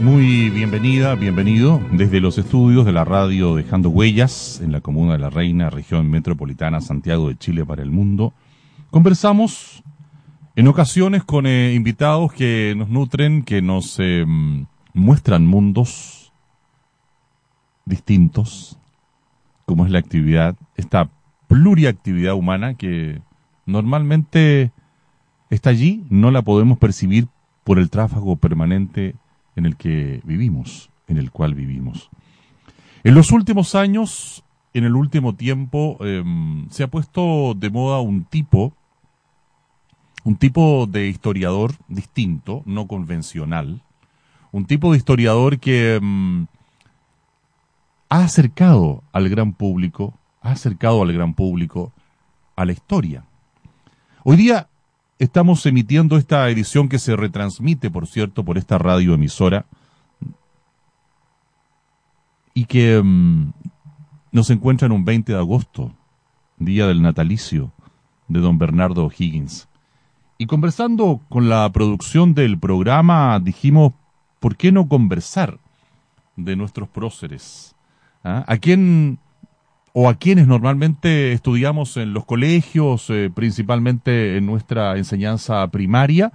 Muy 0.00 0.48
bienvenida, 0.48 1.14
bienvenido 1.14 1.78
desde 1.92 2.20
los 2.20 2.38
estudios 2.38 2.86
de 2.86 2.92
la 2.92 3.04
radio 3.04 3.54
Dejando 3.54 3.90
Huellas 3.90 4.58
en 4.62 4.72
la 4.72 4.80
Comuna 4.80 5.12
de 5.12 5.18
la 5.18 5.28
Reina, 5.28 5.68
región 5.68 6.10
metropolitana 6.10 6.80
Santiago 6.80 7.28
de 7.28 7.36
Chile 7.36 7.66
para 7.66 7.82
el 7.82 7.90
mundo. 7.90 8.32
Conversamos 8.90 9.82
en 10.56 10.68
ocasiones 10.68 11.22
con 11.22 11.46
eh, 11.46 11.74
invitados 11.74 12.32
que 12.32 12.72
nos 12.78 12.88
nutren, 12.88 13.42
que 13.42 13.60
nos 13.60 13.96
eh, 13.98 14.24
muestran 14.94 15.46
mundos 15.46 16.32
distintos, 17.84 18.78
como 19.66 19.84
es 19.84 19.92
la 19.92 19.98
actividad, 19.98 20.56
esta 20.76 21.10
pluriactividad 21.46 22.32
humana 22.32 22.72
que 22.72 23.20
normalmente 23.66 24.72
está 25.50 25.68
allí, 25.68 26.06
no 26.08 26.30
la 26.30 26.40
podemos 26.40 26.78
percibir 26.78 27.28
por 27.64 27.78
el 27.78 27.90
tráfago 27.90 28.36
permanente 28.36 29.14
en 29.60 29.66
el 29.66 29.76
que 29.76 30.22
vivimos, 30.24 30.90
en 31.06 31.18
el 31.18 31.30
cual 31.30 31.54
vivimos. 31.54 32.08
En 33.04 33.14
los 33.14 33.30
últimos 33.30 33.74
años, 33.74 34.42
en 34.72 34.84
el 34.84 34.96
último 34.96 35.34
tiempo, 35.34 35.98
em, 36.00 36.68
se 36.70 36.82
ha 36.82 36.88
puesto 36.88 37.54
de 37.54 37.68
moda 37.68 38.00
un 38.00 38.24
tipo, 38.24 38.72
un 40.24 40.36
tipo 40.36 40.86
de 40.86 41.08
historiador 41.08 41.74
distinto, 41.88 42.62
no 42.64 42.86
convencional, 42.86 43.82
un 44.50 44.64
tipo 44.64 44.92
de 44.92 44.96
historiador 44.96 45.60
que 45.60 45.96
em, 45.96 46.46
ha 48.08 48.24
acercado 48.24 49.04
al 49.12 49.28
gran 49.28 49.52
público, 49.52 50.14
ha 50.40 50.52
acercado 50.52 51.02
al 51.02 51.12
gran 51.12 51.34
público 51.34 51.92
a 52.56 52.64
la 52.64 52.72
historia. 52.72 53.24
Hoy 54.24 54.36
día 54.36 54.69
Estamos 55.20 55.66
emitiendo 55.66 56.16
esta 56.16 56.48
edición 56.48 56.88
que 56.88 56.98
se 56.98 57.14
retransmite, 57.14 57.90
por 57.90 58.06
cierto, 58.06 58.42
por 58.42 58.56
esta 58.56 58.78
radioemisora 58.78 59.66
y 62.54 62.64
que 62.64 63.02
mm, 63.04 63.52
nos 64.32 64.48
encuentra 64.48 64.86
en 64.86 64.92
un 64.92 65.04
20 65.04 65.32
de 65.32 65.38
agosto, 65.38 65.92
día 66.56 66.86
del 66.86 67.02
natalicio 67.02 67.70
de 68.28 68.40
don 68.40 68.56
Bernardo 68.56 69.10
Higgins. 69.14 69.68
Y 70.38 70.46
conversando 70.46 71.20
con 71.28 71.50
la 71.50 71.70
producción 71.70 72.32
del 72.32 72.58
programa, 72.58 73.38
dijimos, 73.40 73.92
¿por 74.38 74.56
qué 74.56 74.72
no 74.72 74.88
conversar 74.88 75.58
de 76.36 76.56
nuestros 76.56 76.88
próceres? 76.88 77.76
¿Ah? 78.24 78.42
¿A 78.46 78.56
quién 78.56 79.18
o 79.92 80.08
a 80.08 80.14
quienes 80.14 80.46
normalmente 80.46 81.32
estudiamos 81.32 81.96
en 81.96 82.12
los 82.12 82.24
colegios, 82.24 83.10
eh, 83.10 83.30
principalmente 83.34 84.36
en 84.36 84.46
nuestra 84.46 84.96
enseñanza 84.96 85.66
primaria, 85.68 86.32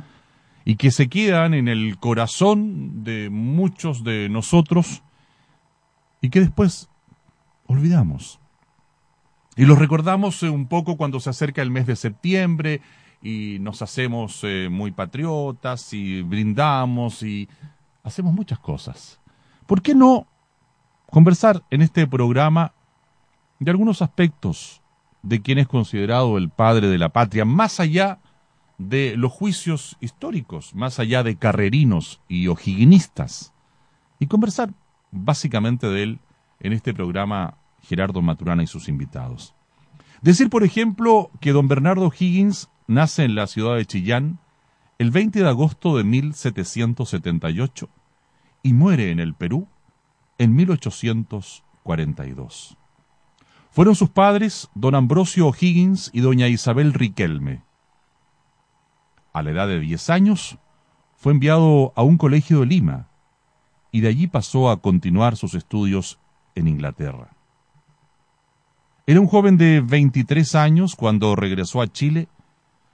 y 0.65 0.75
que 0.75 0.91
se 0.91 1.07
quedan 1.07 1.53
en 1.53 1.67
el 1.67 1.97
corazón 1.97 3.03
de 3.03 3.29
muchos 3.29 4.03
de 4.03 4.29
nosotros 4.29 5.03
y 6.21 6.29
que 6.29 6.39
después 6.41 6.89
olvidamos. 7.67 8.39
Y 9.55 9.65
los 9.65 9.79
recordamos 9.79 10.41
eh, 10.43 10.49
un 10.49 10.67
poco 10.67 10.97
cuando 10.97 11.19
se 11.19 11.29
acerca 11.29 11.61
el 11.61 11.71
mes 11.71 11.85
de 11.85 11.95
septiembre 11.95 12.81
y 13.21 13.57
nos 13.61 13.81
hacemos 13.81 14.41
eh, 14.43 14.67
muy 14.69 14.91
patriotas 14.91 15.93
y 15.93 16.21
brindamos 16.21 17.23
y 17.23 17.47
hacemos 18.03 18.33
muchas 18.33 18.59
cosas. 18.59 19.19
¿Por 19.65 19.81
qué 19.81 19.95
no 19.95 20.27
conversar 21.09 21.63
en 21.69 21.81
este 21.81 22.05
programa 22.05 22.73
de 23.59 23.71
algunos 23.71 24.01
aspectos 24.01 24.81
de 25.21 25.41
quien 25.41 25.57
es 25.57 25.67
considerado 25.67 26.37
el 26.37 26.49
padre 26.49 26.87
de 26.87 26.97
la 26.97 27.09
patria, 27.09 27.45
más 27.45 27.79
allá 27.79 28.19
de 28.77 29.15
los 29.17 29.31
juicios 29.31 29.97
históricos, 29.99 30.75
más 30.75 30.99
allá 30.99 31.23
de 31.23 31.37
carrerinos 31.37 32.21
y 32.27 32.47
ojiguinistas, 32.47 33.53
y 34.19 34.27
conversar 34.27 34.73
básicamente 35.11 35.87
de 35.87 36.03
él 36.03 36.19
en 36.59 36.73
este 36.73 36.93
programa 36.93 37.57
Gerardo 37.81 38.21
Maturana 38.21 38.63
y 38.63 38.67
sus 38.67 38.87
invitados. 38.87 39.55
Decir, 40.21 40.49
por 40.49 40.63
ejemplo, 40.63 41.31
que 41.39 41.51
don 41.51 41.67
Bernardo 41.67 42.11
Higgins 42.17 42.69
nace 42.87 43.23
en 43.23 43.35
la 43.35 43.47
ciudad 43.47 43.75
de 43.75 43.85
Chillán 43.85 44.39
el 44.97 45.11
20 45.11 45.39
de 45.39 45.49
agosto 45.49 45.97
de 45.97 46.03
1778 46.03 47.89
y 48.63 48.73
muere 48.73 49.11
en 49.11 49.19
el 49.19 49.33
Perú 49.33 49.67
en 50.37 50.55
1842. 50.55 52.77
Fueron 53.75 53.93
sus 53.93 54.09
padres 54.09 54.69
don 54.73 54.95
Ambrosio 54.95 55.47
O'Higgins 55.47 56.09
y 56.13 56.21
doña 56.21 56.47
Isabel 56.47 56.93
Riquelme. 56.93 57.61
A 59.33 59.43
la 59.43 59.51
edad 59.51 59.67
de 59.67 59.81
10 59.81 60.09
años, 60.11 60.57
fue 61.17 61.33
enviado 61.33 61.91
a 61.97 62.01
un 62.01 62.17
colegio 62.17 62.61
de 62.61 62.67
Lima 62.67 63.09
y 63.91 63.99
de 63.99 64.07
allí 64.07 64.27
pasó 64.27 64.69
a 64.69 64.79
continuar 64.79 65.35
sus 65.35 65.55
estudios 65.55 66.19
en 66.55 66.69
Inglaterra. 66.69 67.35
Era 69.07 69.19
un 69.19 69.27
joven 69.27 69.57
de 69.57 69.81
23 69.81 70.55
años 70.55 70.95
cuando 70.95 71.35
regresó 71.35 71.81
a 71.81 71.91
Chile 71.91 72.29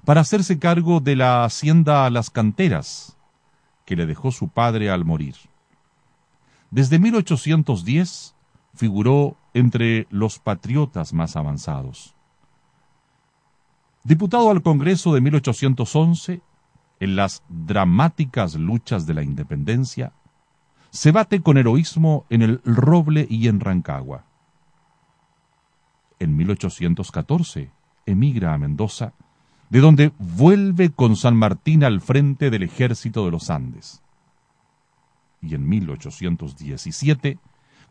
para 0.04 0.22
hacerse 0.22 0.58
cargo 0.58 1.00
de 1.00 1.16
la 1.16 1.44
hacienda 1.44 2.10
Las 2.10 2.32
Canteras, 2.32 3.16
que 3.86 3.96
le 3.96 4.08
dejó 4.08 4.32
su 4.32 4.48
padre 4.48 4.90
al 4.90 5.06
morir. 5.06 5.36
Desde 6.72 6.98
1810 6.98 8.34
figuró 8.74 9.38
entre 9.54 10.08
los 10.10 10.40
patriotas 10.40 11.14
más 11.14 11.36
avanzados. 11.36 12.16
Diputado 14.04 14.50
al 14.50 14.62
Congreso 14.62 15.14
de 15.14 15.22
1811, 15.22 16.42
en 17.00 17.16
las 17.16 17.44
dramáticas 17.50 18.56
luchas 18.56 19.06
de 19.06 19.14
la 19.14 19.24
independencia, 19.24 20.14
se 20.90 21.12
bate 21.12 21.42
con 21.42 21.58
heroísmo 21.58 22.26
en 22.30 22.42
el 22.42 22.62
Roble 22.66 23.26
y 23.30 23.48
en 23.48 23.60
Rancagua. 23.60 24.26
En 26.20 26.36
1814 26.36 27.72
emigra 28.06 28.54
a 28.54 28.58
Mendoza, 28.58 29.14
de 29.70 29.80
donde 29.80 30.12
vuelve 30.20 30.92
con 30.92 31.16
San 31.16 31.36
Martín 31.36 31.84
al 31.84 32.02
frente 32.02 32.50
del 32.50 32.64
ejército 32.64 33.24
de 33.26 33.32
los 33.32 33.50
Andes. 33.50 34.02
Y 35.42 35.56
en 35.56 35.68
1817 35.68 37.40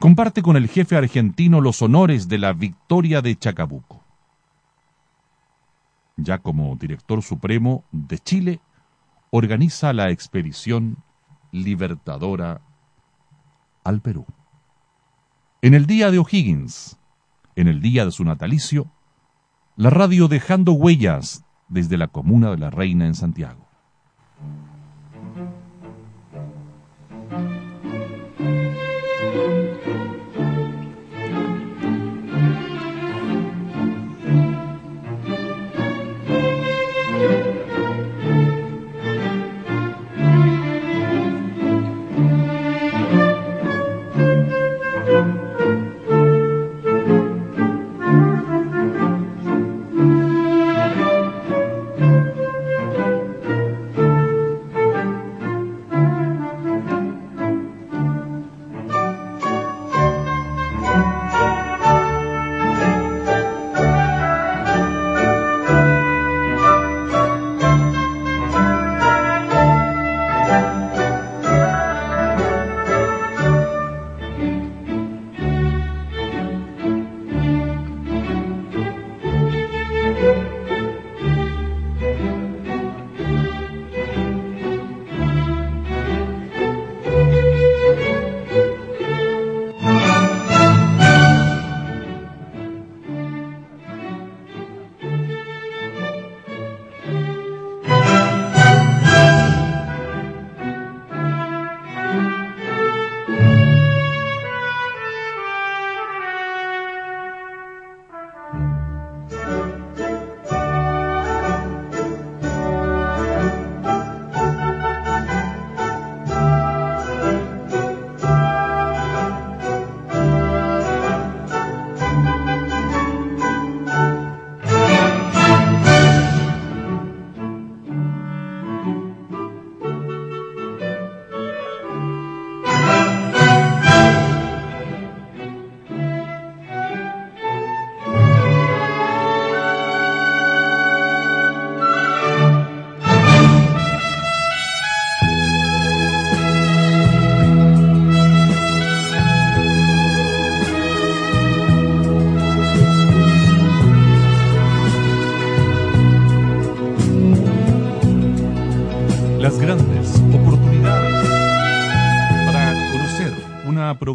comparte 0.01 0.41
con 0.41 0.57
el 0.57 0.67
jefe 0.67 0.97
argentino 0.97 1.61
los 1.61 1.83
honores 1.83 2.27
de 2.27 2.39
la 2.39 2.55
victoria 2.55 3.21
de 3.21 3.37
Chacabuco. 3.37 4.03
Ya 6.17 6.39
como 6.39 6.75
director 6.77 7.23
supremo 7.23 7.85
de 7.93 8.19
Chile, 8.19 8.61
organiza 9.31 9.93
la 9.93 10.09
expedición 10.11 10.97
libertadora 11.53 12.63
al 13.85 14.01
Perú. 14.01 14.25
En 15.61 15.75
el 15.75 15.85
día 15.85 16.11
de 16.11 16.19
O'Higgins, 16.19 16.97
en 17.55 17.69
el 17.69 17.83
día 17.83 18.07
de 18.07 18.11
su 18.11 18.25
natalicio, 18.25 18.91
la 19.77 19.91
radio 19.91 20.29
dejando 20.29 20.73
huellas 20.73 21.45
desde 21.69 21.99
la 21.99 22.09
comuna 22.09 22.51
de 22.51 22.57
la 22.57 22.71
Reina 22.71 23.07
en 23.07 23.15
Santiago. 23.15 23.69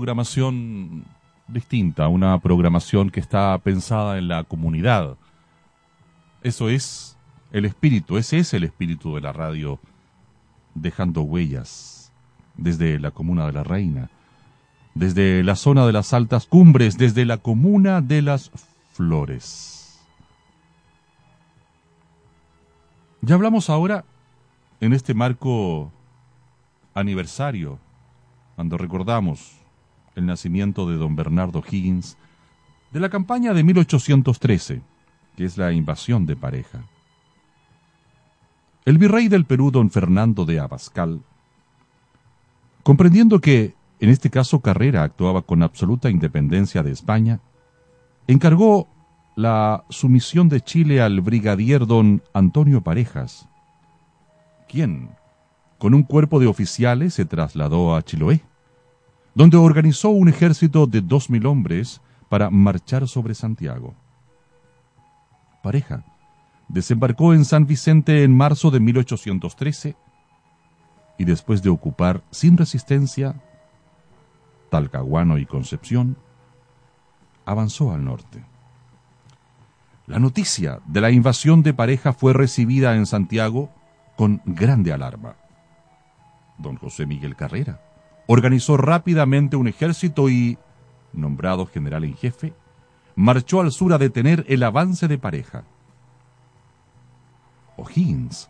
Programación 0.06 1.04
distinta, 1.48 2.10
una 2.10 2.38
programación 2.38 3.10
que 3.10 3.20
está 3.20 3.58
pensada 3.58 4.20
en 4.20 4.28
la 4.28 4.44
comunidad. 4.44 5.18
Eso 6.44 6.70
es 6.70 7.18
el 7.52 7.66
espíritu, 7.66 8.18
ese 8.18 8.38
es 8.38 8.54
el 8.54 8.66
espíritu 8.66 9.16
de 9.16 9.22
la 9.22 9.34
radio, 9.34 9.80
dejando 10.76 11.24
huellas 11.24 12.14
desde 12.56 13.00
la 13.00 13.10
comuna 13.10 13.48
de 13.48 13.54
la 13.54 13.64
Reina, 13.64 14.12
desde 14.94 15.44
la 15.44 15.56
zona 15.56 15.88
de 15.88 15.94
las 15.94 16.14
altas 16.14 16.46
cumbres, 16.46 17.00
desde 17.00 17.26
la 17.26 17.38
comuna 17.38 18.02
de 18.02 18.22
las 18.22 18.52
flores. 18.94 20.00
Ya 23.22 23.34
hablamos 23.34 23.72
ahora 23.72 24.06
en 24.82 24.94
este 24.94 25.16
marco 25.16 25.92
aniversario, 26.94 27.80
cuando 28.56 28.78
recordamos 28.78 29.65
el 30.16 30.26
nacimiento 30.26 30.90
de 30.90 30.98
don 30.98 31.16
Bernardo 31.16 31.64
Higgins, 31.70 32.18
de 32.92 33.00
la 33.00 33.10
campaña 33.10 33.54
de 33.54 33.64
1813, 33.64 34.82
que 35.36 35.46
es 35.46 35.58
la 35.58 35.72
invasión 35.72 36.26
de 36.26 36.36
pareja. 36.36 36.84
El 38.86 38.98
virrey 38.98 39.28
del 39.28 39.46
Perú, 39.46 39.72
don 39.72 39.90
Fernando 39.90 40.46
de 40.46 40.60
Abascal, 40.60 41.22
comprendiendo 42.84 43.42
que 43.42 43.74
en 44.00 44.10
este 44.10 44.30
caso 44.30 44.60
Carrera 44.60 45.04
actuaba 45.04 45.42
con 45.42 45.64
absoluta 45.64 46.10
independencia 46.10 46.84
de 46.84 46.92
España, 46.92 47.40
encargó 48.28 48.88
la 49.36 49.84
sumisión 49.90 50.50
de 50.50 50.62
Chile 50.62 51.02
al 51.02 51.22
brigadier 51.22 51.86
don 51.88 52.22
Antonio 52.34 52.82
Parejas, 52.82 53.48
quien, 54.68 55.10
con 55.78 55.94
un 55.94 56.04
cuerpo 56.04 56.40
de 56.40 56.48
oficiales, 56.48 57.14
se 57.14 57.26
trasladó 57.26 57.96
a 57.96 58.02
Chiloé, 58.02 58.42
donde 59.36 59.58
organizó 59.58 60.10
un 60.10 60.30
ejército 60.30 60.88
de 60.88 61.02
dos 61.02 61.30
mil 61.30 61.46
hombres 61.46 62.02
para 62.30 62.50
marchar 62.50 63.08
sobre 63.08 63.36
Santiago. 63.36 63.94
Pareja 65.62 66.04
desembarcó 66.70 67.34
en 67.34 67.46
San 67.46 67.68
Vicente 67.68 68.24
en 68.24 68.36
marzo 68.36 68.72
de 68.72 68.80
1813 68.80 69.96
y 71.18 71.26
después 71.26 71.62
de 71.62 71.70
ocupar 71.70 72.24
sin 72.32 72.58
resistencia 72.58 73.42
Talcahuano 74.70 75.38
y 75.38 75.46
Concepción, 75.46 76.18
avanzó 77.46 77.92
al 77.92 78.04
norte. 78.04 78.44
La 80.08 80.20
noticia 80.20 80.80
de 80.86 81.02
la 81.02 81.12
invasión 81.12 81.62
de 81.62 81.74
pareja 81.74 82.14
fue 82.14 82.34
recibida 82.34 82.96
en 82.96 83.06
Santiago 83.06 83.70
con 84.18 84.42
grande 84.46 84.92
alarma. 84.92 85.36
Don 86.58 86.78
José 86.78 87.06
Miguel 87.06 87.36
Carrera 87.36 87.80
organizó 88.28 88.78
rápidamente 88.78 89.56
un 89.56 89.68
ejército 89.68 90.30
y, 90.30 90.58
nombrado 91.14 91.66
general 91.66 92.04
en 92.04 92.16
jefe, 92.16 92.54
marchó 93.16 93.62
al 93.62 93.72
sur 93.72 93.94
a 93.94 93.98
detener 93.98 94.46
el 94.48 94.64
avance 94.64 95.08
de 95.08 95.18
pareja. 95.18 95.64
O'Higgins 97.78 98.50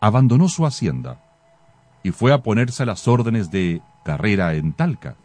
abandonó 0.00 0.48
su 0.48 0.64
hacienda 0.66 1.22
y 2.02 2.10
fue 2.10 2.32
a 2.32 2.42
ponerse 2.42 2.82
a 2.82 2.86
las 2.86 3.06
órdenes 3.08 3.50
de 3.50 3.82
Carrera 4.04 4.54
en 4.54 4.72
Talca, 4.72 5.16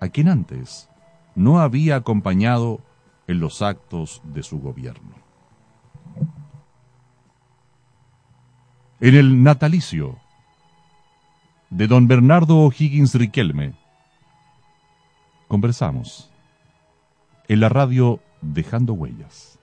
a 0.00 0.08
quien 0.08 0.28
antes 0.28 0.88
no 1.34 1.60
había 1.60 1.96
acompañado 1.96 2.80
en 3.26 3.40
los 3.40 3.62
actos 3.62 4.20
de 4.24 4.42
su 4.42 4.60
gobierno. 4.60 5.14
En 8.98 9.14
el 9.14 9.42
natalicio 9.42 10.18
de 11.70 11.86
don 11.86 12.08
Bernardo 12.08 12.56
O'Higgins 12.58 13.14
Riquelme, 13.14 13.74
conversamos 15.46 16.28
en 17.46 17.60
la 17.60 17.68
radio 17.68 18.20
Dejando 18.42 18.94
Huellas. 18.94 19.58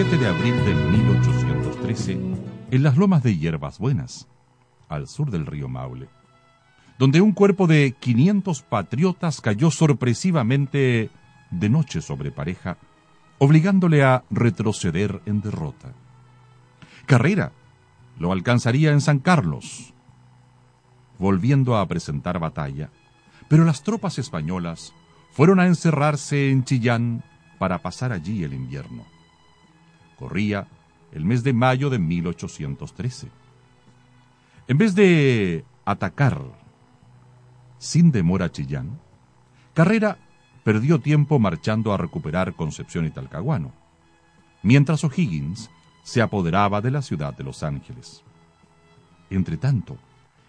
27 0.00 0.24
de 0.24 0.30
abril 0.30 0.64
de 0.64 0.74
1813 0.74 2.18
en 2.70 2.82
las 2.82 2.96
lomas 2.96 3.22
de 3.22 3.36
Hierbas 3.36 3.78
Buenas, 3.78 4.28
al 4.88 5.06
sur 5.06 5.30
del 5.30 5.44
río 5.44 5.68
Maule, 5.68 6.08
donde 6.98 7.20
un 7.20 7.32
cuerpo 7.32 7.66
de 7.66 7.94
500 8.00 8.62
patriotas 8.62 9.42
cayó 9.42 9.70
sorpresivamente 9.70 11.10
de 11.50 11.68
noche 11.68 12.00
sobre 12.00 12.30
pareja, 12.30 12.78
obligándole 13.36 14.02
a 14.02 14.24
retroceder 14.30 15.20
en 15.26 15.42
derrota. 15.42 15.92
Carrera 17.04 17.52
lo 18.18 18.32
alcanzaría 18.32 18.92
en 18.92 19.02
San 19.02 19.18
Carlos, 19.18 19.92
volviendo 21.18 21.76
a 21.76 21.86
presentar 21.86 22.38
batalla, 22.38 22.88
pero 23.48 23.66
las 23.66 23.82
tropas 23.82 24.18
españolas 24.18 24.94
fueron 25.30 25.60
a 25.60 25.66
encerrarse 25.66 26.50
en 26.50 26.64
Chillán 26.64 27.22
para 27.58 27.82
pasar 27.82 28.12
allí 28.12 28.44
el 28.44 28.54
invierno. 28.54 29.19
Corría 30.20 30.68
el 31.12 31.24
mes 31.24 31.42
de 31.42 31.54
mayo 31.54 31.88
de 31.88 31.98
1813. 31.98 33.28
En 34.68 34.78
vez 34.78 34.94
de 34.94 35.64
atacar 35.86 36.42
sin 37.78 38.12
demora 38.12 38.52
Chillán, 38.52 39.00
Carrera 39.72 40.18
perdió 40.62 41.00
tiempo 41.00 41.38
marchando 41.38 41.94
a 41.94 41.96
recuperar 41.96 42.54
Concepción 42.54 43.06
y 43.06 43.10
Talcahuano, 43.10 43.72
mientras 44.62 45.02
O'Higgins 45.04 45.70
se 46.02 46.20
apoderaba 46.20 46.82
de 46.82 46.90
la 46.90 47.00
ciudad 47.00 47.34
de 47.34 47.44
Los 47.44 47.62
Ángeles. 47.62 48.22
Entretanto, 49.30 49.96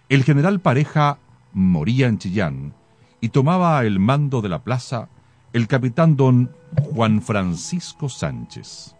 el 0.09 0.25
general 0.25 0.59
Pareja 0.59 1.17
moría 1.53 2.07
en 2.07 2.17
Chillán 2.17 2.73
y 3.21 3.29
tomaba 3.29 3.81
el 3.85 3.99
mando 3.99 4.41
de 4.41 4.49
la 4.49 4.63
plaza 4.63 5.07
el 5.53 5.67
capitán 5.67 6.17
don 6.17 6.51
Juan 6.93 7.21
Francisco 7.21 8.09
Sánchez. 8.09 8.95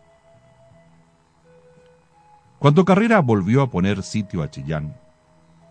Cuando 2.62 2.86
Carrera 2.86 3.22
volvió 3.22 3.64
a 3.64 3.72
poner 3.72 4.04
sitio 4.04 4.44
a 4.44 4.52
Chillán, 4.52 4.96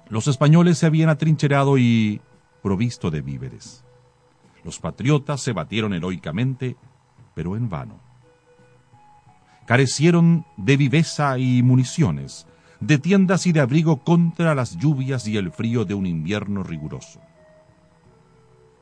los 0.08 0.26
españoles 0.26 0.78
se 0.78 0.86
habían 0.86 1.08
atrincherado 1.08 1.78
y 1.78 2.20
provisto 2.64 3.12
de 3.12 3.20
víveres. 3.20 3.84
Los 4.64 4.80
patriotas 4.80 5.40
se 5.40 5.52
batieron 5.52 5.94
heroicamente, 5.94 6.74
pero 7.32 7.54
en 7.56 7.68
vano. 7.68 8.00
Carecieron 9.66 10.44
de 10.56 10.76
viveza 10.76 11.38
y 11.38 11.62
municiones, 11.62 12.48
de 12.80 12.98
tiendas 12.98 13.46
y 13.46 13.52
de 13.52 13.60
abrigo 13.60 13.98
contra 13.98 14.56
las 14.56 14.76
lluvias 14.76 15.28
y 15.28 15.36
el 15.36 15.52
frío 15.52 15.84
de 15.84 15.94
un 15.94 16.06
invierno 16.06 16.64
riguroso. 16.64 17.20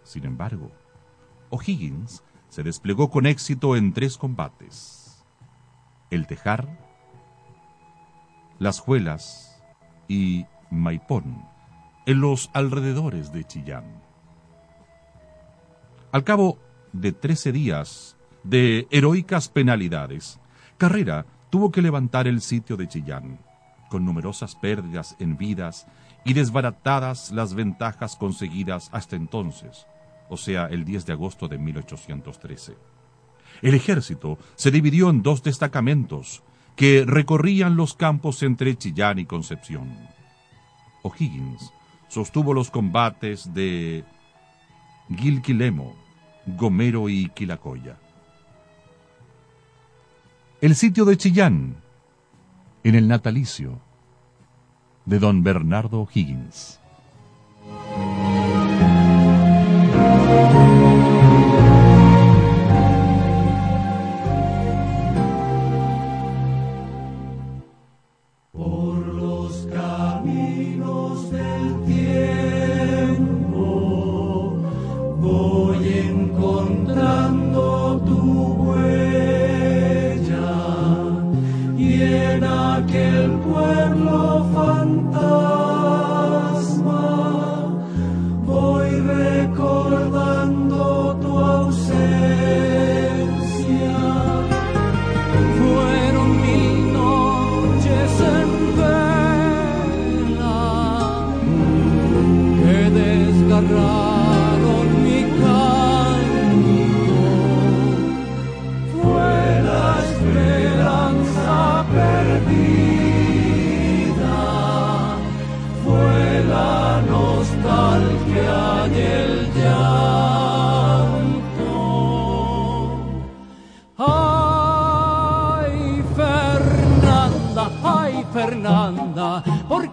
Sin 0.02 0.24
embargo, 0.24 0.72
O'Higgins 1.50 2.22
se 2.48 2.62
desplegó 2.62 3.10
con 3.10 3.26
éxito 3.26 3.76
en 3.76 3.92
tres 3.92 4.16
combates. 4.16 5.26
El 6.10 6.26
Tejar, 6.26 6.87
Las 8.58 8.80
Juelas 8.80 9.62
y 10.08 10.46
Maipón, 10.70 11.44
en 12.06 12.20
los 12.20 12.50
alrededores 12.54 13.32
de 13.32 13.44
Chillán. 13.44 14.02
Al 16.10 16.24
cabo 16.24 16.58
de 16.92 17.12
trece 17.12 17.52
días 17.52 18.16
de 18.42 18.88
heroicas 18.90 19.48
penalidades, 19.48 20.40
Carrera 20.76 21.24
tuvo 21.50 21.70
que 21.70 21.82
levantar 21.82 22.26
el 22.26 22.40
sitio 22.40 22.76
de 22.76 22.88
Chillán, 22.88 23.38
con 23.90 24.04
numerosas 24.04 24.56
pérdidas 24.56 25.14
en 25.20 25.36
vidas 25.36 25.86
y 26.24 26.32
desbaratadas 26.32 27.30
las 27.30 27.54
ventajas 27.54 28.16
conseguidas 28.16 28.90
hasta 28.92 29.14
entonces, 29.14 29.86
o 30.28 30.36
sea, 30.36 30.66
el 30.66 30.84
10 30.84 31.06
de 31.06 31.12
agosto 31.12 31.46
de 31.46 31.58
1813. 31.58 32.76
El 33.62 33.74
ejército 33.74 34.36
se 34.56 34.72
dividió 34.72 35.10
en 35.10 35.22
dos 35.22 35.44
destacamentos 35.44 36.42
que 36.78 37.04
recorrían 37.04 37.76
los 37.76 37.94
campos 37.94 38.44
entre 38.44 38.78
Chillán 38.78 39.18
y 39.18 39.24
Concepción. 39.26 39.98
O'Higgins 41.02 41.72
sostuvo 42.06 42.54
los 42.54 42.70
combates 42.70 43.52
de 43.52 44.04
Gilquilemo, 45.12 45.96
Gomero 46.46 47.08
y 47.08 47.30
Quilacoya. 47.30 47.98
El 50.60 50.76
sitio 50.76 51.04
de 51.04 51.16
Chillán, 51.16 51.74
en 52.84 52.94
el 52.94 53.08
natalicio 53.08 53.80
de 55.04 55.18
don 55.18 55.42
Bernardo 55.42 56.08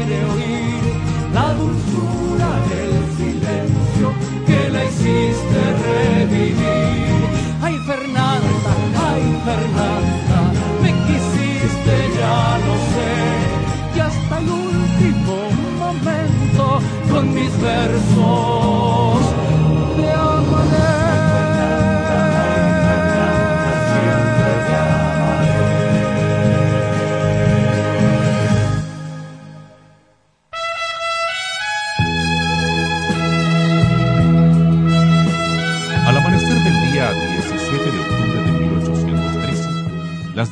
último 0.00 0.31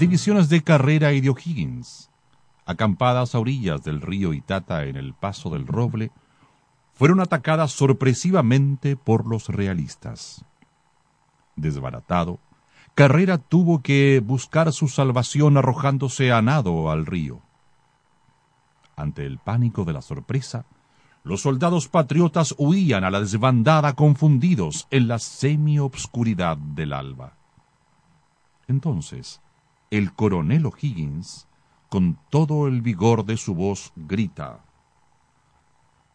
divisiones 0.00 0.49
de 0.49 0.62
Carrera 0.62 1.12
y 1.12 1.21
de 1.21 1.28
O'Higgins, 1.28 2.11
acampadas 2.64 3.35
a 3.35 3.38
orillas 3.38 3.85
del 3.85 4.00
río 4.00 4.33
Itata 4.33 4.85
en 4.85 4.97
el 4.97 5.12
Paso 5.14 5.50
del 5.50 5.66
Roble, 5.66 6.11
fueron 6.95 7.21
atacadas 7.21 7.73
sorpresivamente 7.73 8.97
por 8.97 9.26
los 9.26 9.49
realistas. 9.49 10.45
Desbaratado, 11.54 12.40
Carrera 12.95 13.38
tuvo 13.38 13.83
que 13.83 14.23
buscar 14.25 14.73
su 14.73 14.88
salvación 14.88 15.57
arrojándose 15.57 16.33
a 16.33 16.40
nado 16.40 16.90
al 16.90 17.04
río. 17.04 17.40
Ante 18.96 19.27
el 19.27 19.38
pánico 19.38 19.85
de 19.85 19.92
la 19.92 20.03
sorpresa, 20.03 20.64
los 21.25 21.42
soldados 21.42 21.88
patriotas 21.88 22.55
huían 22.57 23.05
a 23.05 23.11
la 23.11 23.20
desbandada 23.20 23.94
confundidos 23.94 24.88
en 24.90 25.09
la 25.09 25.18
semi-obscuridad 25.18 26.57
del 26.57 26.94
alba. 26.94 27.35
Entonces, 28.66 29.40
el 29.90 30.12
coronel 30.14 30.66
O'Higgins, 30.66 31.48
con 31.88 32.18
todo 32.31 32.68
el 32.68 32.81
vigor 32.81 33.24
de 33.24 33.37
su 33.37 33.55
voz, 33.55 33.92
grita, 33.96 34.64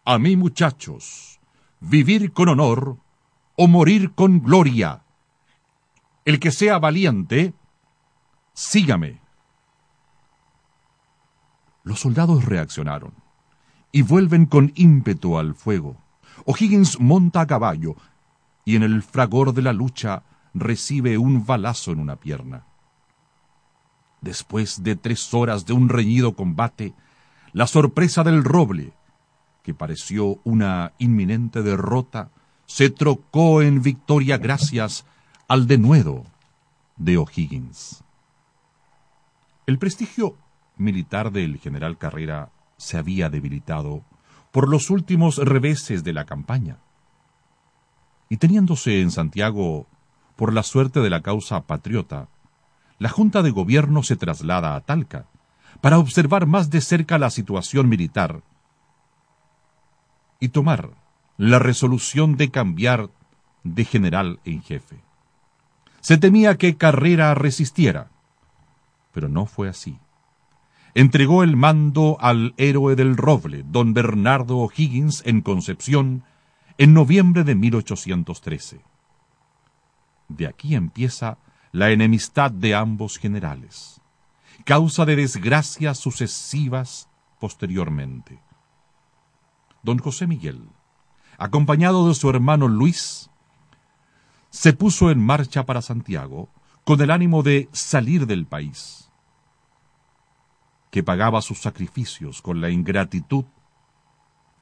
A 0.06 0.18
mí 0.18 0.38
muchachos, 0.38 1.40
vivir 1.82 2.32
con 2.32 2.48
honor 2.48 2.98
o 3.58 3.68
morir 3.68 4.14
con 4.14 4.42
gloria. 4.42 5.04
El 6.24 6.40
que 6.40 6.52
sea 6.52 6.80
valiente, 6.80 7.54
sígame. 8.54 9.20
Los 11.84 12.00
soldados 12.00 12.46
reaccionaron 12.46 13.14
y 13.92 14.02
vuelven 14.04 14.46
con 14.46 14.72
ímpetu 14.76 15.38
al 15.38 15.56
fuego. 15.56 15.98
O'Higgins 16.46 17.00
monta 17.00 17.42
a 17.42 17.48
caballo 17.48 17.96
y 18.64 18.76
en 18.76 18.84
el 18.84 19.04
fragor 19.04 19.54
de 19.54 19.62
la 19.62 19.74
lucha 19.74 20.24
recibe 20.54 21.18
un 21.18 21.46
balazo 21.46 21.92
en 21.92 22.00
una 22.00 22.16
pierna. 22.16 22.66
Después 24.26 24.82
de 24.82 24.96
tres 24.96 25.36
horas 25.36 25.68
de 25.68 25.74
un 25.74 25.88
reñido 25.88 26.36
combate, 26.36 26.96
la 27.54 27.68
sorpresa 27.68 28.24
del 28.24 28.44
roble, 28.44 28.92
que 29.62 29.76
pareció 29.76 30.40
una 30.44 30.94
inminente 30.98 31.62
derrota, 31.62 32.32
se 32.66 32.90
trocó 32.90 33.62
en 33.62 33.84
victoria 33.84 34.40
gracias 34.40 35.06
al 35.48 35.68
denuedo 35.68 36.24
de 36.98 37.18
O'Higgins. 37.18 38.04
El 39.68 39.78
prestigio 39.78 40.36
militar 40.76 41.32
del 41.32 41.60
general 41.60 42.00
Carrera 42.00 42.50
se 42.78 42.98
había 42.98 43.30
debilitado 43.30 44.02
por 44.52 44.68
los 44.68 44.90
últimos 44.90 45.38
reveses 45.38 46.04
de 46.04 46.14
la 46.14 46.26
campaña. 46.26 46.80
Y 48.30 48.38
teniéndose 48.38 49.02
en 49.02 49.12
Santiago 49.12 49.86
por 50.36 50.52
la 50.52 50.64
suerte 50.64 51.02
de 51.02 51.12
la 51.12 51.22
causa 51.22 51.68
patriota, 51.68 52.28
la 52.98 53.10
Junta 53.10 53.42
de 53.42 53.52
Gobierno 53.52 54.04
se 54.04 54.16
traslada 54.16 54.76
a 54.76 54.82
Talca 54.82 55.26
para 55.82 56.00
observar 56.00 56.46
más 56.46 56.70
de 56.70 56.82
cerca 56.82 57.18
la 57.18 57.30
situación 57.30 57.90
militar 57.90 58.42
y 60.40 60.50
tomar 60.50 60.92
la 61.38 61.60
resolución 61.60 62.38
de 62.38 62.50
cambiar 62.50 63.10
de 63.64 63.84
general 63.84 64.40
en 64.46 64.62
jefe. 64.62 65.02
Se 66.00 66.18
temía 66.18 66.58
que 66.58 66.78
Carrera 66.78 67.34
resistiera, 67.34 68.10
pero 69.12 69.28
no 69.28 69.46
fue 69.46 69.68
así. 69.68 69.98
Entregó 70.94 71.44
el 71.44 71.58
mando 71.58 72.18
al 72.22 72.54
héroe 72.58 72.96
del 72.96 73.18
roble, 73.18 73.64
don 73.68 73.94
Bernardo 73.94 74.58
O'Higgins, 74.58 75.24
en 75.26 75.42
Concepción, 75.42 76.24
en 76.78 76.94
noviembre 76.94 77.44
de 77.44 77.56
1813. 77.56 78.82
De 80.30 80.48
aquí 80.48 80.76
empieza 80.76 81.38
la 81.76 81.92
enemistad 81.92 82.52
de 82.52 82.74
ambos 82.74 83.18
generales, 83.18 84.00
causa 84.64 85.04
de 85.04 85.18
desgracias 85.18 85.98
sucesivas 85.98 87.10
posteriormente. 87.38 88.40
Don 89.84 89.98
José 89.98 90.26
Miguel, 90.26 90.70
acompañado 91.38 92.08
de 92.08 92.16
su 92.16 92.30
hermano 92.30 92.70
Luis, 92.70 93.30
se 94.52 94.72
puso 94.72 95.12
en 95.12 95.20
marcha 95.20 95.66
para 95.66 95.82
Santiago 95.82 96.48
con 96.86 97.02
el 97.02 97.12
ánimo 97.12 97.44
de 97.44 97.68
salir 97.74 98.26
del 98.26 98.46
país, 98.46 99.12
que 100.92 101.04
pagaba 101.04 101.42
sus 101.42 101.60
sacrificios 101.60 102.42
con 102.42 102.62
la 102.62 102.70
ingratitud, 102.70 103.44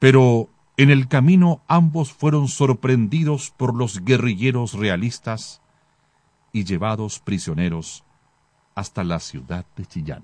pero 0.00 0.48
en 0.76 0.90
el 0.90 1.06
camino 1.06 1.62
ambos 1.68 2.12
fueron 2.12 2.48
sorprendidos 2.48 3.52
por 3.56 3.72
los 3.72 4.04
guerrilleros 4.04 4.72
realistas 4.72 5.60
y 6.54 6.64
llevados 6.64 7.18
prisioneros 7.18 8.04
hasta 8.76 9.02
la 9.04 9.18
ciudad 9.18 9.66
de 9.76 9.84
Chillán. 9.86 10.22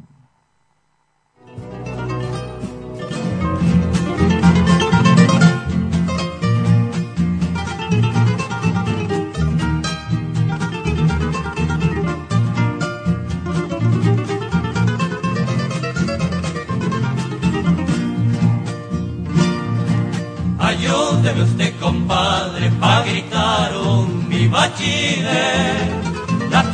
Ayúdeme 20.61 21.43
usted, 21.43 21.81
compadre, 21.81 22.71
pa' 22.79 23.03
gritar 23.03 23.77
un 23.77 24.29
viva 24.29 24.73
Chile, 24.77 26.01
la 26.05 26.10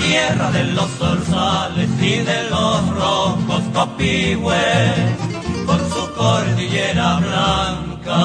tierra 0.06 0.50
de 0.50 0.64
los 0.64 0.90
zorzales 0.98 1.90
y 2.00 2.16
de 2.30 2.50
los 2.50 2.88
rojos 2.90 3.62
copihue, 3.74 4.66
con 5.66 5.78
su 5.90 6.12
cordillera 6.14 7.16
blanca. 7.26 8.20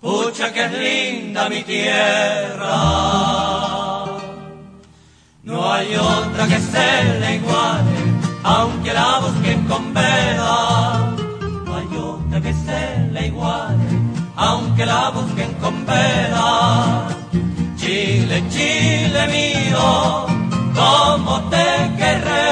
Pucha 0.00 0.52
que 0.52 0.64
es 0.64 0.72
linda 0.72 1.48
mi 1.48 1.62
tierra, 1.62 2.76
no 5.42 5.72
hay 5.72 5.96
otra 5.96 6.46
que 6.46 6.60
se 6.72 7.18
le 7.20 7.36
iguale, 7.36 7.96
aunque 8.44 8.92
la 8.92 9.18
busquen 9.18 9.64
con 9.66 9.92
vela, 9.92 11.16
no 11.64 11.76
hay 11.76 11.96
otra 11.96 12.40
que 12.40 12.52
se 12.52 13.08
le 13.12 13.26
iguale 13.26 14.06
aunque 14.36 14.84
la 14.84 15.10
busquen 15.10 15.52
con 15.54 15.86
vela. 15.86 17.15
Chile, 17.86 18.42
Chile 18.50 19.28
mío, 19.28 20.26
como 20.74 21.40
te 21.50 21.68
querré, 21.96 22.50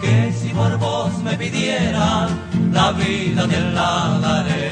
que 0.00 0.32
si 0.32 0.48
por 0.54 0.78
vos 0.78 1.12
me 1.22 1.36
pidieran 1.36 2.30
la 2.72 2.92
vida 2.92 3.46
te 3.46 3.60
la 3.60 4.18
daré. 4.22 4.70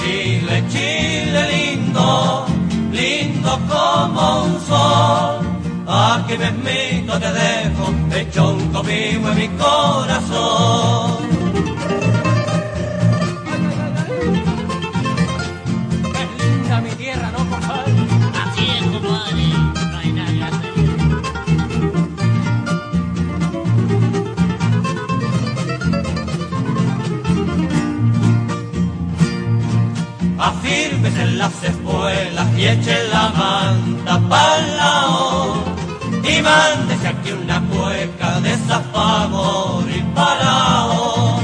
Chile, 0.00 0.62
Chile 0.68 1.40
lindo, 1.52 2.46
lindo 2.92 3.58
como 3.68 4.44
un 4.44 4.52
sol, 4.68 5.40
aquí 5.88 6.38
mismito 6.38 7.18
te 7.18 7.32
dejo, 7.32 7.84
hecho 8.14 8.50
un 8.50 8.68
copio 8.68 9.30
en 9.30 9.34
mi 9.34 9.48
corazón. 9.58 11.41
Afirmes 30.42 31.14
en 31.18 31.38
las 31.38 31.62
espuelas 31.62 32.48
y 32.58 32.66
eche 32.66 33.08
la 33.08 33.28
manta 33.28 34.18
pa'l 34.28 34.76
lado 34.76 35.54
y 36.24 36.42
mándese 36.42 37.08
aquí 37.08 37.30
una 37.30 37.60
cueca 37.72 38.40
de 38.40 38.56
zafamor 38.66 39.84
y 39.88 40.02
parao 40.16 41.40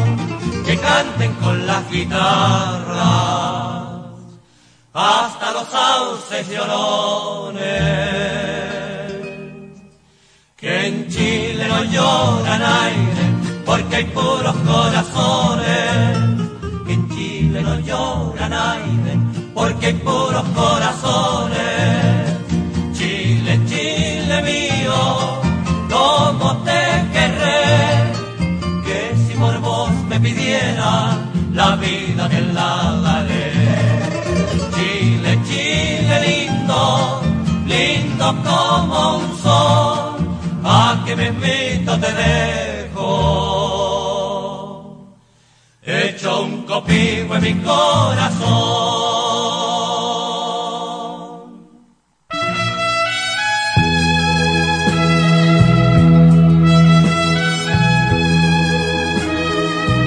que 0.67 0.77
canten 0.79 1.33
con 1.35 1.67
las 1.67 1.89
guitarras 1.91 2.89
hasta 4.93 5.53
los 5.53 5.69
sauces 5.69 6.49
llorones 6.49 7.69
que 10.57 10.87
en 10.89 11.09
Chile 11.09 11.69
no 11.69 11.85
lloran 11.85 12.63
aire 12.63 13.25
porque 13.65 13.97
hay 13.97 14.05
puros 14.07 14.57
corazones 14.67 16.38
no 17.49 17.79
lloran 17.81 18.53
aire, 18.53 19.19
porque 19.55 19.87
hay 19.87 19.95
puros 19.95 20.45
corazones. 20.55 21.59
Chile, 22.93 23.61
Chile 23.67 24.43
mío, 24.43 24.95
como 25.91 26.57
te 26.59 26.83
querré, 27.13 28.13
que 28.85 29.01
si 29.27 29.35
por 29.35 29.59
vos 29.61 29.91
me 30.09 30.21
pidiera 30.21 31.17
la 31.53 31.77
vida 31.77 32.29
te 32.29 32.41
la 32.41 33.01
daré. 33.03 33.53
Chile, 34.75 35.39
Chile 35.49 36.17
lindo, 36.27 37.21
lindo 37.67 38.27
como 38.45 39.19
un 39.19 39.39
sol, 39.43 40.19
que 41.05 41.17
mismito 41.17 41.99
te 41.99 42.13
dejo. 42.13 43.09
Hecho 45.83 46.43
un 46.43 46.58
copivo 46.81 47.35
en 47.35 47.43
mi 47.43 47.55
corazón. 47.55 48.49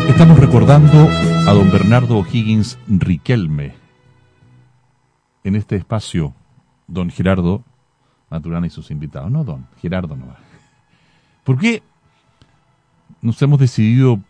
Estamos 0.08 0.40
recordando 0.40 1.10
a 1.48 1.54
don 1.54 1.72
Bernardo 1.72 2.20
O'Higgins 2.20 2.78
Riquelme. 2.88 3.74
En 5.44 5.56
este 5.56 5.76
espacio, 5.76 6.34
don 6.88 7.10
Gerardo 7.10 7.64
Maturana 8.30 8.68
y 8.68 8.70
sus 8.70 8.92
invitados. 8.92 9.30
No, 9.30 9.44
don 9.44 9.68
Gerardo 9.82 10.16
no. 10.16 10.28
¿Por 11.44 11.58
qué 11.58 11.84
nos 13.22 13.42
hemos 13.42 13.60
decidido 13.60 14.22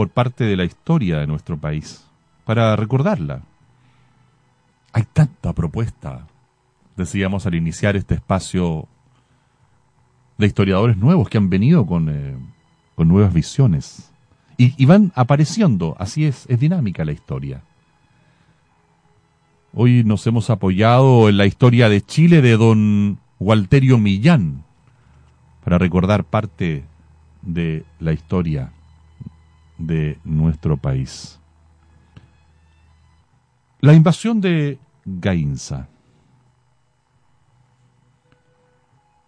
por 0.00 0.08
parte 0.08 0.44
de 0.44 0.56
la 0.56 0.64
historia 0.64 1.18
de 1.18 1.26
nuestro 1.26 1.58
país 1.58 2.06
para 2.46 2.74
recordarla? 2.74 3.42
Hay 4.94 5.04
tanta 5.12 5.52
propuesta, 5.52 6.26
decíamos 6.96 7.44
al 7.44 7.54
iniciar 7.54 7.96
este 7.96 8.14
espacio, 8.14 8.88
de 10.38 10.46
historiadores 10.46 10.96
nuevos 10.96 11.28
que 11.28 11.36
han 11.36 11.50
venido 11.50 11.84
con, 11.84 12.08
eh, 12.08 12.34
con 12.94 13.08
nuevas 13.08 13.34
visiones 13.34 14.10
y, 14.56 14.86
van 14.86 15.12
apareciendo, 15.16 15.96
así 15.98 16.24
es, 16.24 16.46
es 16.48 16.58
dinámica 16.58 17.04
la 17.04 17.12
historia. 17.12 17.62
Hoy 19.74 20.02
nos 20.02 20.26
hemos 20.26 20.48
apoyado 20.48 21.28
en 21.28 21.36
la 21.36 21.44
historia 21.44 21.90
de 21.90 22.00
Chile 22.00 22.40
de 22.40 22.56
don 22.56 23.18
Walterio 23.38 23.98
Millán 23.98 24.64
para 25.62 25.76
recordar 25.76 26.24
parte 26.24 26.84
de 27.42 27.84
la 27.98 28.14
historia 28.14 28.72
de 29.80 30.18
nuestro 30.24 30.76
país. 30.76 31.40
La 33.80 33.94
invasión 33.94 34.40
de 34.40 34.78
Gainza. 35.04 35.88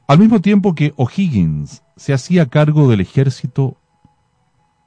Al 0.06 0.18
mismo 0.18 0.40
tiempo 0.40 0.74
que 0.74 0.92
O'Higgins 0.96 1.82
se 1.96 2.12
hacía 2.12 2.46
cargo 2.46 2.88
del 2.88 3.00
ejército 3.00 3.78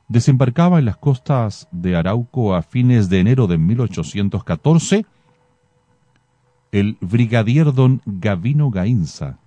desembarcaba 0.08 0.80
en 0.80 0.86
las 0.86 0.98
costas 0.98 1.68
de 1.72 1.96
Arauco 1.96 2.54
a 2.54 2.62
fines 2.62 3.10
de 3.10 3.20
enero 3.20 3.48
de 3.48 3.58
1814 3.58 5.06
el 6.72 6.98
brigadier 7.00 7.74
don 7.74 8.02
Gavino 8.06 8.70
Gainza, 8.70 9.40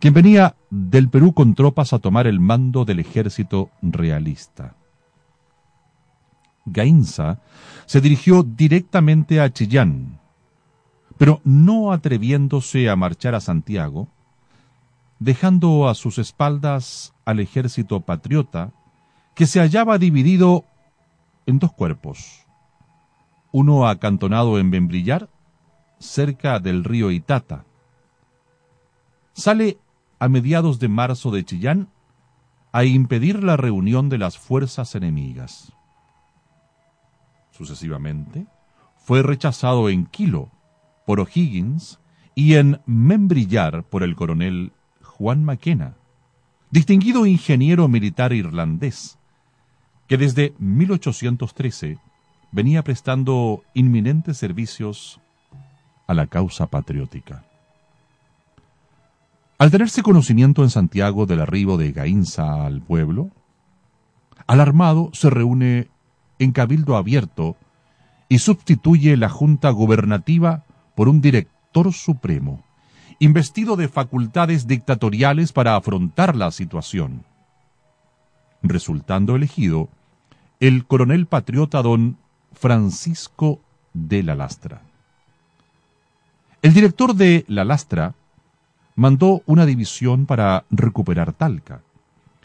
quien 0.00 0.14
venía 0.14 0.56
del 0.68 1.08
Perú 1.08 1.32
con 1.32 1.54
tropas 1.54 1.92
a 1.92 2.00
tomar 2.00 2.26
el 2.26 2.40
mando 2.40 2.84
del 2.84 2.98
ejército 2.98 3.70
realista. 3.82 4.74
Gainza 6.64 7.40
se 7.86 8.00
dirigió 8.00 8.42
directamente 8.42 9.40
a 9.40 9.52
Chillán, 9.52 10.20
pero 11.18 11.40
no 11.44 11.92
atreviéndose 11.92 12.88
a 12.88 12.96
marchar 12.96 13.34
a 13.34 13.40
Santiago, 13.40 14.08
dejando 15.18 15.88
a 15.88 15.94
sus 15.94 16.18
espaldas 16.18 17.14
al 17.24 17.40
ejército 17.40 18.00
patriota 18.00 18.72
que 19.34 19.46
se 19.46 19.60
hallaba 19.60 19.98
dividido 19.98 20.64
en 21.46 21.58
dos 21.58 21.72
cuerpos, 21.72 22.46
uno 23.52 23.88
acantonado 23.88 24.58
en 24.58 24.70
Membrillar, 24.70 25.28
cerca 25.98 26.58
del 26.58 26.84
río 26.84 27.10
Itata. 27.10 27.64
Sale 29.32 29.78
a 30.18 30.28
mediados 30.28 30.78
de 30.78 30.88
marzo 30.88 31.30
de 31.30 31.44
Chillán 31.44 31.88
a 32.72 32.84
impedir 32.84 33.42
la 33.42 33.56
reunión 33.56 34.08
de 34.08 34.18
las 34.18 34.38
fuerzas 34.38 34.94
enemigas. 34.94 35.72
Sucesivamente, 37.60 38.46
fue 38.96 39.22
rechazado 39.22 39.90
en 39.90 40.06
Quilo 40.06 40.50
por 41.04 41.20
O'Higgins 41.20 42.00
y 42.34 42.54
en 42.54 42.80
Membrillar 42.86 43.84
por 43.84 44.02
el 44.02 44.16
coronel 44.16 44.72
Juan 45.02 45.44
Maquena, 45.44 45.92
distinguido 46.70 47.26
ingeniero 47.26 47.86
militar 47.86 48.32
irlandés, 48.32 49.18
que 50.06 50.16
desde 50.16 50.54
1813 50.58 51.98
venía 52.50 52.82
prestando 52.82 53.62
inminentes 53.74 54.38
servicios 54.38 55.20
a 56.06 56.14
la 56.14 56.28
causa 56.28 56.68
patriótica. 56.68 57.44
Al 59.58 59.70
tenerse 59.70 60.02
conocimiento 60.02 60.62
en 60.62 60.70
Santiago 60.70 61.26
del 61.26 61.42
arribo 61.42 61.76
de 61.76 61.92
Gainza 61.92 62.64
al 62.64 62.80
pueblo, 62.80 63.28
alarmado 64.46 65.10
se 65.12 65.28
reúne 65.28 65.90
en 66.40 66.50
cabildo 66.50 66.96
abierto 66.96 67.56
y 68.28 68.38
sustituye 68.38 69.16
la 69.16 69.28
junta 69.28 69.70
gubernativa 69.70 70.64
por 70.96 71.08
un 71.08 71.20
director 71.20 71.92
supremo, 71.92 72.64
investido 73.18 73.76
de 73.76 73.88
facultades 73.88 74.66
dictatoriales 74.66 75.52
para 75.52 75.76
afrontar 75.76 76.34
la 76.34 76.50
situación, 76.50 77.24
resultando 78.62 79.36
elegido 79.36 79.88
el 80.58 80.86
coronel 80.86 81.26
patriota 81.26 81.82
don 81.82 82.16
Francisco 82.52 83.60
de 83.92 84.22
la 84.22 84.34
Lastra. 84.34 84.82
El 86.62 86.72
director 86.72 87.14
de 87.14 87.44
la 87.48 87.64
Lastra 87.64 88.14
mandó 88.96 89.42
una 89.46 89.66
división 89.66 90.26
para 90.26 90.64
recuperar 90.70 91.32
Talca, 91.32 91.82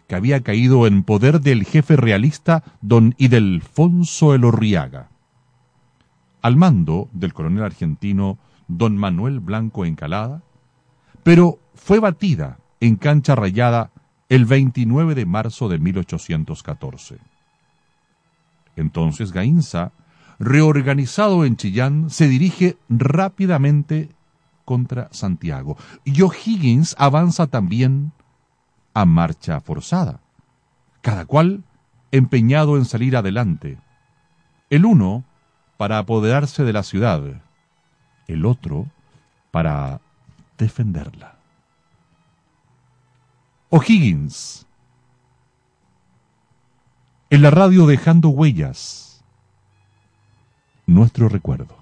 que 0.08 0.16
había 0.16 0.42
caído 0.42 0.88
en 0.88 1.04
poder 1.04 1.42
del 1.42 1.66
jefe 1.66 1.96
realista 1.96 2.64
don 2.82 3.16
Idelfonso 3.18 4.34
Elorriaga. 4.34 5.10
Al 6.42 6.56
mando 6.56 7.10
del 7.12 7.34
coronel 7.34 7.64
argentino 7.64 8.38
don 8.68 8.98
Manuel 8.98 9.40
Blanco 9.40 9.86
Encalada, 9.86 10.44
pero 11.24 11.60
fue 11.74 12.00
batida 12.00 12.60
en 12.80 12.98
cancha 12.98 13.36
rayada 13.36 13.92
el 14.30 14.46
29 14.46 15.16
de 15.16 15.26
marzo 15.26 15.70
de 15.70 15.80
1814. 15.80 17.18
Entonces 18.76 19.32
Gainza, 19.32 19.92
reorganizado 20.40 21.46
en 21.46 21.56
Chillán, 21.58 22.10
se 22.10 22.28
dirige 22.28 22.78
rápidamente 22.90 24.10
contra 24.66 25.10
Santiago. 25.12 25.78
Y 26.04 26.22
O'Higgins 26.22 26.96
avanza 26.98 27.48
también 27.48 28.12
a 28.96 29.06
marcha 29.06 29.60
forzada, 29.60 30.22
cada 31.02 31.26
cual 31.26 31.64
empeñado 32.12 32.78
en 32.78 32.86
salir 32.86 33.16
adelante. 33.16 33.78
El 34.72 34.86
uno 34.86 35.26
para 35.78 36.00
apoderarse 36.00 36.64
de 36.64 36.74
la 36.74 36.82
ciudad, 36.82 37.22
el 38.28 38.46
otro 38.46 38.88
para 39.52 40.00
defenderla. 40.58 41.36
O'Higgins 43.70 44.66
en 47.30 47.42
la 47.42 47.52
radio 47.52 47.86
dejando 47.88 48.30
huellas. 48.30 49.24
Nuestro 50.86 51.28
recuerdo. 51.28 51.76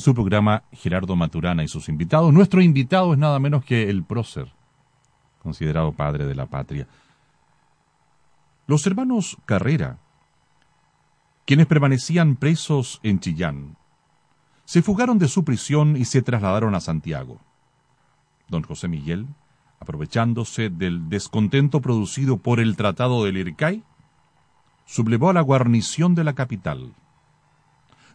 Su 0.00 0.14
programa 0.14 0.64
Gerardo 0.72 1.14
Maturana 1.16 1.62
y 1.62 1.68
sus 1.68 1.88
invitados. 1.88 2.32
Nuestro 2.32 2.60
invitado 2.60 3.12
es 3.12 3.18
nada 3.18 3.38
menos 3.38 3.64
que 3.64 3.88
el 3.88 4.02
prócer, 4.02 4.52
considerado 5.42 5.92
padre 5.92 6.26
de 6.26 6.34
la 6.34 6.46
patria. 6.46 6.86
Los 8.66 8.86
hermanos 8.86 9.36
Carrera, 9.46 9.98
quienes 11.44 11.66
permanecían 11.66 12.36
presos 12.36 13.00
en 13.02 13.20
Chillán, 13.20 13.76
se 14.64 14.82
fugaron 14.82 15.18
de 15.18 15.28
su 15.28 15.44
prisión 15.44 15.96
y 15.96 16.04
se 16.04 16.22
trasladaron 16.22 16.74
a 16.74 16.80
Santiago. 16.80 17.40
Don 18.48 18.62
José 18.62 18.86
Miguel, 18.86 19.26
aprovechándose 19.80 20.70
del 20.70 21.08
descontento 21.08 21.80
producido 21.80 22.36
por 22.36 22.60
el 22.60 22.76
Tratado 22.76 23.24
del 23.24 23.38
Ircay, 23.38 23.82
sublevó 24.84 25.30
a 25.30 25.32
la 25.32 25.40
guarnición 25.40 26.14
de 26.14 26.24
la 26.24 26.34
capital, 26.34 26.94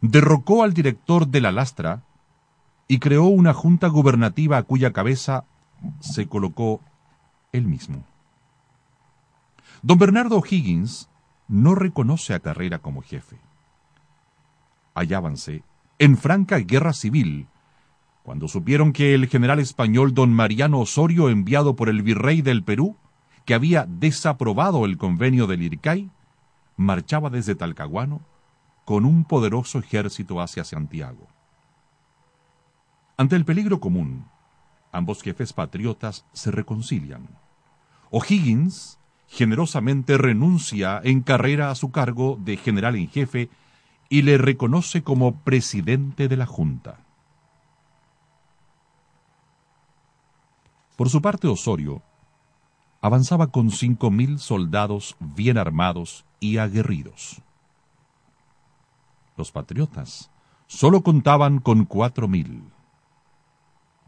derrocó 0.02 0.64
al 0.64 0.74
director 0.74 1.28
de 1.28 1.42
la 1.42 1.52
lastra 1.52 2.04
y 2.88 3.00
creó 3.00 3.26
una 3.26 3.54
junta 3.54 3.88
gubernativa 3.88 4.58
a 4.58 4.64
cuya 4.64 4.94
cabeza 4.94 5.46
se 6.00 6.28
colocó 6.28 6.82
él 7.52 7.66
mismo. 7.66 8.04
Don 9.82 9.98
Bernardo 9.98 10.42
Higgins 10.48 11.10
no 11.48 11.76
reconoce 11.76 12.34
a 12.34 12.40
Carrera 12.40 12.80
como 12.80 13.02
jefe. 13.02 13.38
Hallábanse 14.94 15.64
en 16.00 16.18
franca 16.18 16.58
guerra 16.58 16.94
civil 16.94 17.48
cuando 18.24 18.48
supieron 18.48 18.92
que 18.92 19.14
el 19.14 19.28
general 19.28 19.60
español 19.60 20.16
don 20.16 20.34
Mariano 20.34 20.80
Osorio, 20.80 21.30
enviado 21.30 21.76
por 21.76 21.90
el 21.90 22.02
virrey 22.02 22.42
del 22.42 22.64
Perú, 22.64 22.98
que 23.46 23.54
había 23.54 23.86
desaprobado 23.88 24.86
el 24.86 24.98
convenio 24.98 25.46
del 25.46 25.62
Ircay, 25.62 26.10
marchaba 26.76 27.30
desde 27.30 27.54
Talcahuano 27.54 28.22
con 28.86 29.04
un 29.04 29.26
poderoso 29.26 29.80
ejército 29.80 30.40
hacia 30.40 30.64
Santiago. 30.64 31.28
Ante 33.18 33.36
el 33.36 33.44
peligro 33.46 33.80
común, 33.80 34.28
ambos 34.92 35.22
jefes 35.22 35.54
patriotas 35.54 36.26
se 36.34 36.52
reconcilian. 36.52 37.28
O'Higgins 38.12 39.00
generosamente 39.28 40.18
renuncia 40.18 41.02
en 41.04 41.22
carrera 41.22 41.72
a 41.72 41.76
su 41.76 41.92
cargo 41.92 42.38
de 42.40 42.58
general 42.58 42.96
en 42.96 43.10
jefe 43.10 43.50
y 44.08 44.22
le 44.22 44.38
reconoce 44.38 45.02
como 45.02 45.42
presidente 45.42 46.28
de 46.28 46.38
la 46.38 46.46
Junta. 46.46 47.00
Por 50.96 51.10
su 51.10 51.22
parte, 51.22 51.48
Osorio 51.48 52.04
avanzaba 53.02 53.48
con 53.48 53.72
cinco 53.72 54.10
mil 54.10 54.40
soldados 54.40 55.16
bien 55.20 55.58
armados 55.58 56.26
y 56.40 56.58
aguerridos. 56.58 57.42
Los 59.38 59.52
patriotas 59.52 60.32
solo 60.68 61.02
contaban 61.02 61.60
con 61.60 61.86
cuatro 61.86 62.28
mil. 62.28 62.72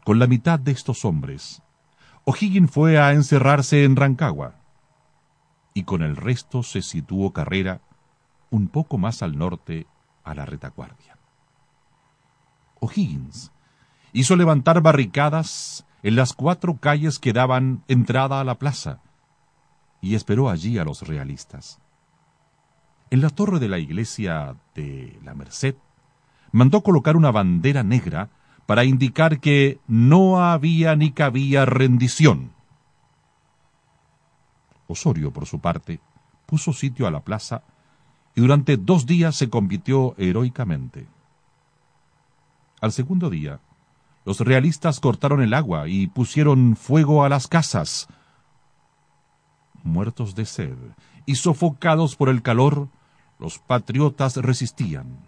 Con 0.04 0.18
la 0.18 0.26
mitad 0.26 0.58
de 0.58 0.72
estos 0.72 1.04
hombres, 1.04 1.62
O'Higgins 2.24 2.70
fue 2.70 2.98
a 2.98 3.12
encerrarse 3.12 3.84
en 3.84 3.96
Rancagua, 3.96 4.54
y 5.74 5.84
con 5.84 6.02
el 6.02 6.16
resto 6.16 6.62
se 6.62 6.82
situó 6.82 7.32
Carrera 7.32 7.80
un 8.50 8.68
poco 8.68 8.98
más 8.98 9.22
al 9.22 9.36
norte 9.36 9.86
a 10.24 10.34
la 10.34 10.46
retaguardia. 10.46 11.18
O'Higgins 12.80 13.52
hizo 14.12 14.36
levantar 14.36 14.80
barricadas 14.80 15.86
en 16.02 16.16
las 16.16 16.32
cuatro 16.32 16.78
calles 16.78 17.18
que 17.18 17.32
daban 17.32 17.84
entrada 17.88 18.40
a 18.40 18.44
la 18.44 18.54
plaza 18.54 19.00
y 20.00 20.14
esperó 20.14 20.48
allí 20.48 20.78
a 20.78 20.84
los 20.84 21.02
realistas. 21.02 21.80
En 23.10 23.22
la 23.22 23.30
torre 23.30 23.58
de 23.58 23.68
la 23.68 23.78
iglesia 23.78 24.56
de 24.74 25.18
la 25.24 25.34
Merced 25.34 25.76
mandó 26.52 26.82
colocar 26.82 27.16
una 27.16 27.30
bandera 27.30 27.82
negra 27.82 28.28
para 28.66 28.84
indicar 28.84 29.40
que 29.40 29.80
no 29.86 30.40
había 30.42 30.94
ni 30.94 31.12
cabía 31.12 31.64
rendición. 31.64 32.52
Osorio, 34.86 35.32
por 35.32 35.46
su 35.46 35.58
parte, 35.60 36.00
puso 36.46 36.72
sitio 36.72 37.06
a 37.06 37.10
la 37.10 37.20
plaza 37.20 37.62
y 38.34 38.40
durante 38.40 38.76
dos 38.76 39.06
días 39.06 39.36
se 39.36 39.48
convirtió 39.48 40.14
heroicamente. 40.18 41.06
Al 42.80 42.92
segundo 42.92 43.30
día, 43.30 43.60
los 44.24 44.40
realistas 44.40 45.00
cortaron 45.00 45.42
el 45.42 45.54
agua 45.54 45.88
y 45.88 46.06
pusieron 46.06 46.76
fuego 46.76 47.24
a 47.24 47.28
las 47.28 47.48
casas. 47.48 48.08
Muertos 49.82 50.34
de 50.34 50.44
sed 50.44 50.76
y 51.24 51.36
sofocados 51.36 52.16
por 52.16 52.28
el 52.28 52.42
calor, 52.42 52.88
los 53.38 53.58
patriotas 53.58 54.36
resistían. 54.36 55.26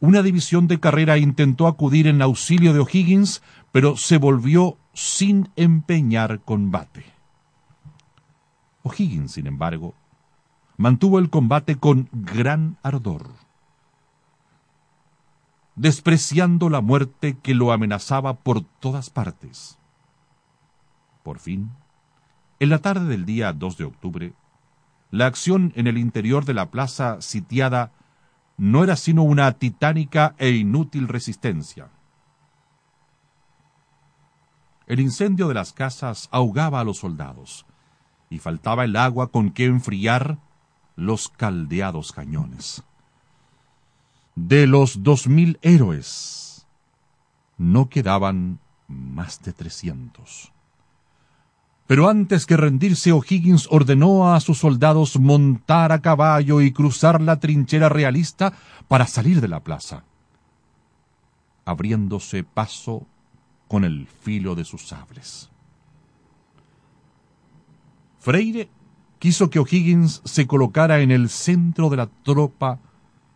Una 0.00 0.22
división 0.22 0.66
de 0.66 0.80
carrera 0.80 1.18
intentó 1.18 1.66
acudir 1.66 2.06
en 2.06 2.22
auxilio 2.22 2.72
de 2.72 2.80
O'Higgins, 2.80 3.42
pero 3.70 3.96
se 3.96 4.16
volvió 4.16 4.78
sin 4.94 5.50
empeñar 5.56 6.40
combate. 6.40 7.04
O'Higgins, 8.82 9.32
sin 9.32 9.46
embargo, 9.46 9.94
mantuvo 10.78 11.18
el 11.18 11.28
combate 11.28 11.76
con 11.76 12.08
gran 12.12 12.78
ardor. 12.82 13.28
Despreciando 15.76 16.70
la 16.70 16.80
muerte 16.80 17.36
que 17.42 17.54
lo 17.54 17.72
amenazaba 17.72 18.34
por 18.34 18.62
todas 18.62 19.10
partes. 19.10 19.78
Por 21.22 21.38
fin, 21.38 21.70
en 22.58 22.70
la 22.70 22.78
tarde 22.78 23.06
del 23.06 23.26
día 23.26 23.52
2 23.52 23.76
de 23.76 23.84
octubre, 23.84 24.32
la 25.10 25.26
acción 25.26 25.72
en 25.76 25.86
el 25.86 25.98
interior 25.98 26.44
de 26.44 26.54
la 26.54 26.70
plaza 26.70 27.20
sitiada 27.20 27.92
no 28.56 28.84
era 28.84 28.96
sino 28.96 29.22
una 29.22 29.52
titánica 29.52 30.34
e 30.38 30.50
inútil 30.50 31.08
resistencia. 31.08 31.88
El 34.86 35.00
incendio 35.00 35.48
de 35.48 35.54
las 35.54 35.72
casas 35.72 36.28
ahogaba 36.30 36.80
a 36.80 36.84
los 36.84 36.98
soldados, 36.98 37.64
y 38.30 38.38
faltaba 38.38 38.84
el 38.84 38.96
agua 38.96 39.28
con 39.28 39.50
que 39.50 39.66
enfriar 39.66 40.38
los 40.96 41.28
caldeados 41.28 42.12
cañones. 42.12 42.84
De 44.36 44.66
los 44.66 45.02
dos 45.02 45.26
mil 45.26 45.58
héroes, 45.62 46.66
no 47.58 47.88
quedaban 47.88 48.60
más 48.86 49.42
de 49.42 49.52
trescientos. 49.52 50.52
Pero 51.90 52.08
antes 52.08 52.46
que 52.46 52.56
rendirse, 52.56 53.10
O'Higgins 53.10 53.66
ordenó 53.68 54.32
a 54.32 54.38
sus 54.38 54.58
soldados 54.58 55.18
montar 55.18 55.90
a 55.90 56.00
caballo 56.00 56.60
y 56.60 56.70
cruzar 56.70 57.20
la 57.20 57.40
trinchera 57.40 57.88
realista 57.88 58.52
para 58.86 59.08
salir 59.08 59.40
de 59.40 59.48
la 59.48 59.58
plaza, 59.58 60.04
abriéndose 61.64 62.44
paso 62.44 63.08
con 63.66 63.82
el 63.82 64.06
filo 64.06 64.54
de 64.54 64.64
sus 64.64 64.86
sables. 64.86 65.50
Freire 68.20 68.70
quiso 69.18 69.50
que 69.50 69.58
O'Higgins 69.58 70.22
se 70.24 70.46
colocara 70.46 71.00
en 71.00 71.10
el 71.10 71.28
centro 71.28 71.90
de 71.90 71.96
la 71.96 72.06
tropa 72.06 72.78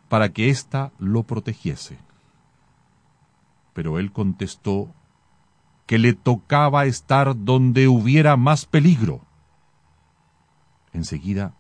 para 0.08 0.32
que 0.32 0.50
ésta 0.50 0.92
lo 1.00 1.24
protegiese. 1.24 1.98
Pero 3.72 3.98
él 3.98 4.12
contestó 4.12 4.94
que 5.86 5.98
le 5.98 6.14
tocaba 6.14 6.86
estar 6.86 7.34
donde 7.44 7.88
hubiera 7.88 8.36
más 8.36 8.66
peligro. 8.66 9.20
Enseguida, 10.92 11.54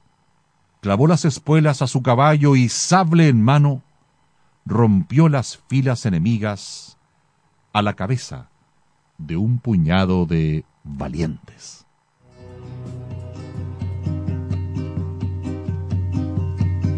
clavó 0.80 1.06
las 1.06 1.24
espuelas 1.24 1.82
a 1.82 1.86
su 1.86 2.02
caballo 2.02 2.56
y, 2.56 2.68
sable 2.68 3.28
en 3.28 3.42
mano, 3.42 3.82
rompió 4.64 5.28
las 5.28 5.58
filas 5.68 6.06
enemigas 6.06 6.96
a 7.72 7.82
la 7.82 7.94
cabeza 7.94 8.48
de 9.18 9.36
un 9.36 9.58
puñado 9.58 10.26
de 10.26 10.64
valientes. 10.84 11.86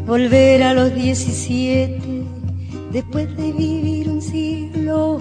Volver 0.07 0.63
a 0.63 0.73
los 0.73 0.95
diecisiete, 0.95 2.25
después 2.93 3.37
de 3.37 3.53
vivir 3.53 4.09
un 4.09 4.23
siglo, 4.23 5.21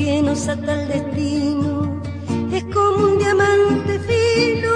que 0.00 0.22
nos 0.22 0.48
ata 0.48 0.72
el 0.80 0.88
destino. 0.88 2.00
Es 2.50 2.64
como 2.74 2.98
un 3.08 3.18
diamante 3.18 3.92
fino 4.08 4.74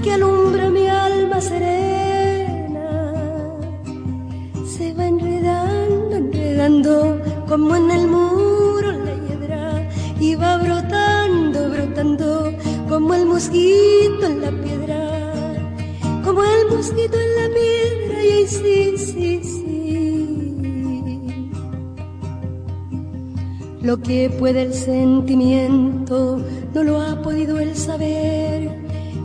que 0.00 0.12
alumbra 0.12 0.70
mi 0.70 0.86
alma 0.86 1.40
serena. 1.40 2.88
Se 4.74 4.94
va 4.94 5.06
enredando, 5.08 6.14
enredando 6.16 7.20
como 7.48 7.74
en 7.74 7.90
el 7.90 8.06
muro 8.06 8.92
la 9.06 9.14
hiedra 9.24 9.88
y 10.20 10.36
va 10.36 10.58
brotando, 10.58 11.58
brotando 11.74 12.54
como 12.88 13.14
el 13.14 13.26
mosquito 13.26 14.24
en 14.32 14.40
la 14.40 14.52
piedra, 14.62 15.02
como 16.24 16.44
el 16.44 16.62
mosquito 16.76 17.16
en 17.26 17.32
la 17.40 17.48
piedra 17.58 18.24
y 18.24 18.46
sí, 18.46 18.94
sí, 18.98 19.12
sí. 19.14 19.39
Lo 23.90 24.00
que 24.00 24.30
puede 24.30 24.62
el 24.62 24.72
sentimiento 24.72 26.40
no 26.72 26.84
lo 26.84 27.00
ha 27.00 27.20
podido 27.22 27.58
el 27.58 27.74
saber, 27.74 28.70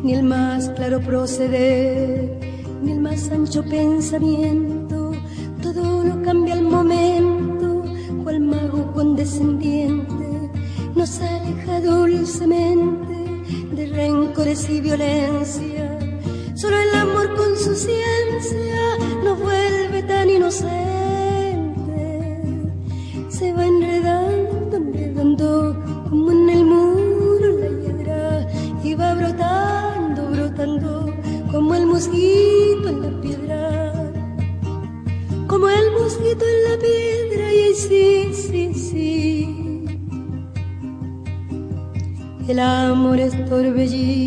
ni 0.04 0.15
el 0.15 0.23
más 0.23 0.69
claro 0.69 1.01
proceder, 1.01 2.39
ni 2.82 2.93
el 2.93 2.99
más 2.99 3.30
ancho 3.30 3.63
pensamiento, 3.63 4.74
amor 43.65 43.79
es 43.79 44.25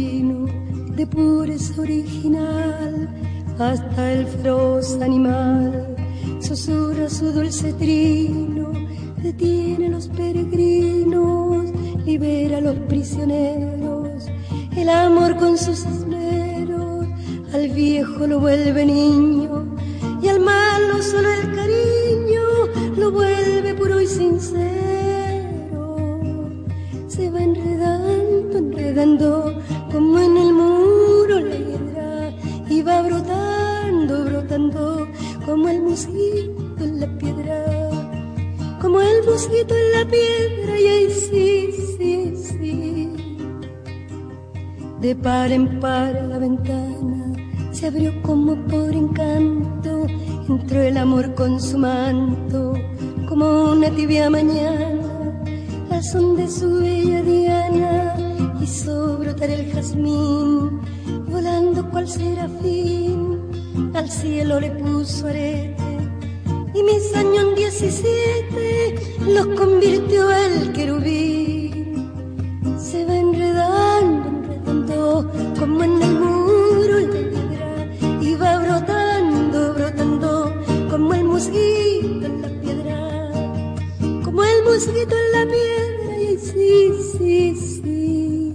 mosquito 84.78 85.16
en 85.16 85.32
la 85.32 85.44
piedra, 85.50 86.18
y 86.20 86.38
sí, 86.38 86.92
sí, 87.18 87.56
sí. 87.56 88.54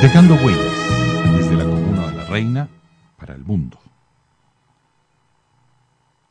Dejando 0.00 0.34
huellas 0.36 0.72
desde 1.36 1.56
la 1.56 1.64
comuna 1.64 2.06
de 2.06 2.16
la 2.16 2.24
Reina 2.24 2.68
para 3.18 3.34
el 3.34 3.44
mundo. 3.44 3.78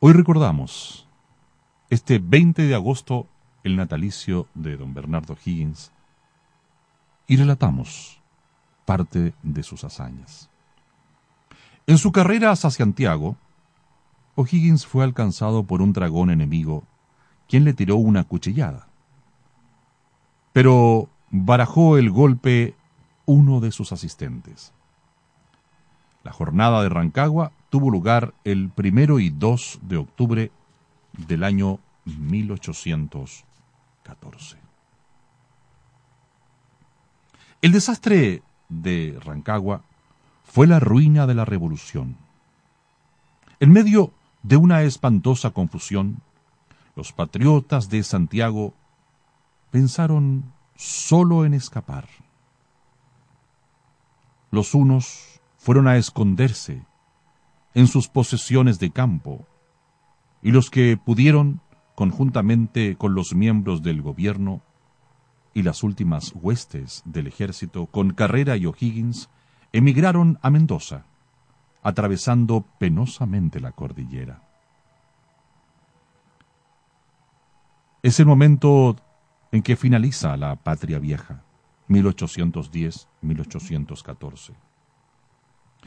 Hoy 0.00 0.12
recordamos 0.12 1.06
este 1.90 2.18
20 2.18 2.62
de 2.62 2.74
agosto 2.74 3.28
el 3.62 3.76
natalicio 3.76 4.48
de 4.54 4.76
don 4.76 4.92
Bernardo 4.92 5.36
Higgins, 5.44 5.92
y 7.28 7.36
relatamos 7.36 8.20
parte 8.84 9.34
de 9.44 9.62
sus 9.62 9.84
hazañas. 9.84 10.50
En 11.86 11.98
su 11.98 12.12
carrera 12.12 12.50
hacia 12.50 12.70
Santiago, 12.70 13.36
O'Higgins 14.36 14.86
fue 14.86 15.04
alcanzado 15.04 15.64
por 15.64 15.82
un 15.82 15.92
dragón 15.92 16.30
enemigo, 16.30 16.84
quien 17.46 17.64
le 17.64 17.74
tiró 17.74 17.96
una 17.96 18.24
cuchillada. 18.24 18.88
Pero 20.54 21.10
barajó 21.30 21.98
el 21.98 22.10
golpe 22.10 22.74
uno 23.26 23.60
de 23.60 23.70
sus 23.70 23.92
asistentes. 23.92 24.72
La 26.22 26.32
jornada 26.32 26.82
de 26.82 26.88
Rancagua 26.88 27.52
tuvo 27.68 27.90
lugar 27.90 28.32
el 28.44 28.70
primero 28.70 29.20
y 29.20 29.28
2 29.28 29.80
de 29.82 29.98
octubre 29.98 30.50
del 31.12 31.44
año 31.44 31.80
1814. 32.06 34.56
El 37.60 37.72
desastre 37.72 38.42
de 38.70 39.18
Rancagua 39.22 39.82
fue 40.54 40.68
la 40.68 40.78
ruina 40.78 41.26
de 41.26 41.34
la 41.34 41.44
revolución. 41.44 42.16
En 43.58 43.72
medio 43.72 44.12
de 44.44 44.56
una 44.56 44.82
espantosa 44.82 45.50
confusión, 45.50 46.18
los 46.94 47.12
patriotas 47.12 47.90
de 47.90 48.04
Santiago 48.04 48.72
pensaron 49.72 50.52
solo 50.76 51.44
en 51.44 51.54
escapar. 51.54 52.06
Los 54.52 54.74
unos 54.74 55.40
fueron 55.58 55.88
a 55.88 55.96
esconderse 55.96 56.84
en 57.74 57.88
sus 57.88 58.06
posesiones 58.06 58.78
de 58.78 58.92
campo 58.92 59.48
y 60.40 60.52
los 60.52 60.70
que 60.70 60.96
pudieron, 60.96 61.62
conjuntamente 61.96 62.94
con 62.94 63.16
los 63.16 63.34
miembros 63.34 63.82
del 63.82 64.02
gobierno, 64.02 64.62
y 65.52 65.64
las 65.64 65.82
últimas 65.82 66.32
huestes 66.32 67.02
del 67.04 67.26
ejército 67.26 67.86
con 67.86 68.12
Carrera 68.12 68.56
y 68.56 68.66
O'Higgins 68.66 69.28
emigraron 69.74 70.38
a 70.40 70.48
Mendoza, 70.50 71.04
atravesando 71.82 72.64
penosamente 72.78 73.58
la 73.58 73.72
cordillera. 73.72 74.40
Es 78.00 78.20
el 78.20 78.26
momento 78.26 78.94
en 79.50 79.62
que 79.62 79.74
finaliza 79.74 80.36
la 80.36 80.54
Patria 80.54 81.00
Vieja, 81.00 81.42
1810-1814. 81.88 84.52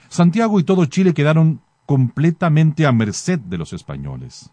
Santiago 0.09 0.59
y 0.59 0.65
todo 0.65 0.83
Chile 0.85 1.13
quedaron 1.13 1.61
completamente 1.85 2.85
a 2.85 2.91
merced 2.91 3.39
de 3.39 3.57
los 3.57 3.71
españoles. 3.71 4.51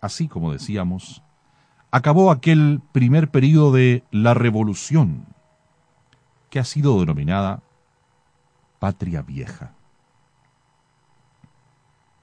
Así 0.00 0.26
como 0.26 0.52
decíamos, 0.52 1.22
acabó 1.92 2.32
aquel 2.32 2.82
primer 2.90 3.30
periodo 3.30 3.70
de 3.70 4.02
la 4.10 4.34
revolución. 4.34 5.31
Que 6.52 6.60
ha 6.60 6.64
sido 6.64 7.00
denominada 7.00 7.62
Patria 8.78 9.22
Vieja. 9.22 9.72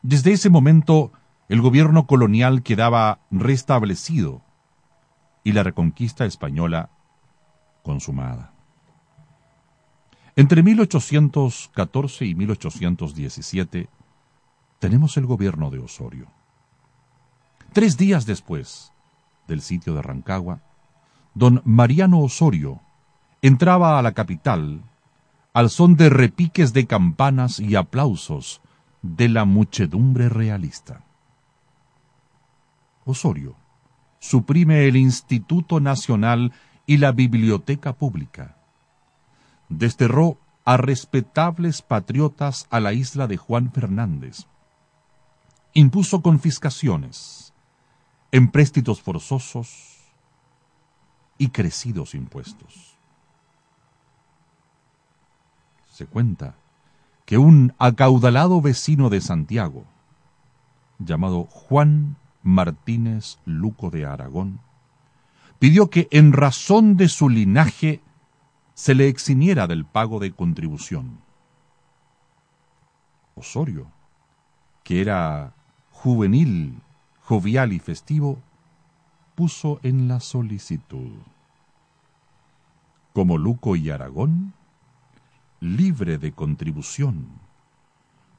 Desde 0.03 0.34
ese 0.34 0.51
momento, 0.51 1.11
el 1.47 1.61
gobierno 1.61 2.05
colonial 2.05 2.61
quedaba 2.61 3.21
restablecido 3.32 4.43
y 5.43 5.53
la 5.53 5.63
reconquista 5.63 6.25
española 6.25 6.91
consumada. 7.82 8.53
Entre 10.36 10.61
1814 10.61 12.25
y 12.25 12.36
1817 12.36 13.89
tenemos 14.77 15.17
el 15.17 15.25
gobierno 15.25 15.71
de 15.71 15.80
Osorio. 15.80 16.27
Tres 17.73 17.97
días 17.97 18.27
después 18.27 18.93
del 19.47 19.61
sitio 19.61 19.95
de 19.95 20.03
Rancagua, 20.03 20.61
don 21.34 21.63
Mariano 21.65 22.19
Osorio 22.19 22.80
entraba 23.41 23.97
a 23.97 24.01
la 24.01 24.13
capital 24.13 24.83
al 25.53 25.69
son 25.69 25.95
de 25.95 26.09
repiques 26.09 26.73
de 26.73 26.85
campanas 26.85 27.59
y 27.59 27.75
aplausos 27.75 28.61
de 29.01 29.29
la 29.29 29.45
muchedumbre 29.45 30.29
realista. 30.29 31.03
Osorio 33.05 33.55
suprime 34.19 34.87
el 34.87 34.97
Instituto 34.97 35.79
Nacional 35.79 36.53
y 36.85 36.97
la 36.97 37.11
Biblioteca 37.11 37.93
Pública. 37.93 38.57
Desterró 39.69 40.37
a 40.65 40.77
respetables 40.77 41.81
patriotas 41.81 42.67
a 42.69 42.79
la 42.79 42.93
isla 42.93 43.27
de 43.27 43.37
Juan 43.37 43.71
Fernández. 43.71 44.45
Impuso 45.73 46.21
confiscaciones, 46.21 47.53
empréstitos 48.31 49.01
forzosos 49.01 49.97
y 51.37 51.49
crecidos 51.49 52.13
impuestos. 52.13 52.99
Se 56.00 56.06
cuenta 56.06 56.56
que 57.26 57.38
un 57.38 57.74
acaudalado 57.78 58.62
vecino 58.62 59.10
de 59.10 59.20
Santiago, 59.20 59.84
llamado 60.97 61.43
Juan 61.43 62.16
Martínez 62.41 63.38
Luco 63.43 63.89
de 63.89 64.06
Aragón, 64.06 64.62
pidió 65.60 65.89
que 65.89 66.08
en 66.12 66.32
razón 66.32 66.95
de 66.95 67.10
su 67.10 67.28
linaje 67.28 68.00
se 68.76 68.95
le 68.95 69.10
eximiera 69.10 69.68
del 69.68 69.84
pago 69.84 70.22
de 70.22 70.32
contribución. 70.32 71.20
Osorio, 73.36 73.88
que 74.86 75.02
era 75.02 75.54
juvenil, 75.91 76.80
jovial 77.24 77.74
y 77.74 77.80
festivo, 77.80 78.39
puso 79.36 79.82
en 79.84 80.08
la 80.08 80.22
solicitud. 80.22 81.12
Como 83.12 83.38
Luco 83.38 83.76
y 83.76 83.89
Aragón, 83.89 84.54
libre 85.60 86.18
de 86.18 86.32
contribución. 86.32 87.28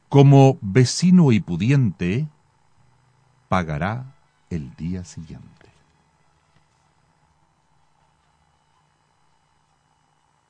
Como 0.09 0.59
vecino 0.61 1.33
y 1.33 1.41
pudiente, 1.41 2.29
pagará 3.49 4.15
el 4.51 4.75
día 4.77 5.05
siguiente. 5.05 5.69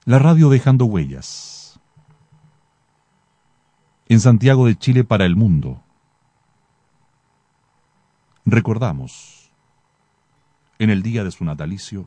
La 0.05 0.19
radio 0.19 0.49
dejando 0.49 0.87
huellas. 0.87 1.79
En 4.09 4.19
Santiago 4.19 4.67
de 4.67 4.77
Chile 4.77 5.05
para 5.05 5.25
el 5.25 5.37
mundo. 5.37 5.83
Recordamos, 8.45 9.53
en 10.79 10.91
el 10.91 11.03
día 11.03 11.23
de 11.23 11.31
su 11.31 11.45
natalicio, 11.45 12.07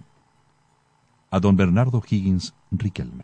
a 1.30 1.40
don 1.40 1.56
Bernardo 1.56 2.02
Higgins 2.06 2.54
Riquelme. 2.72 3.24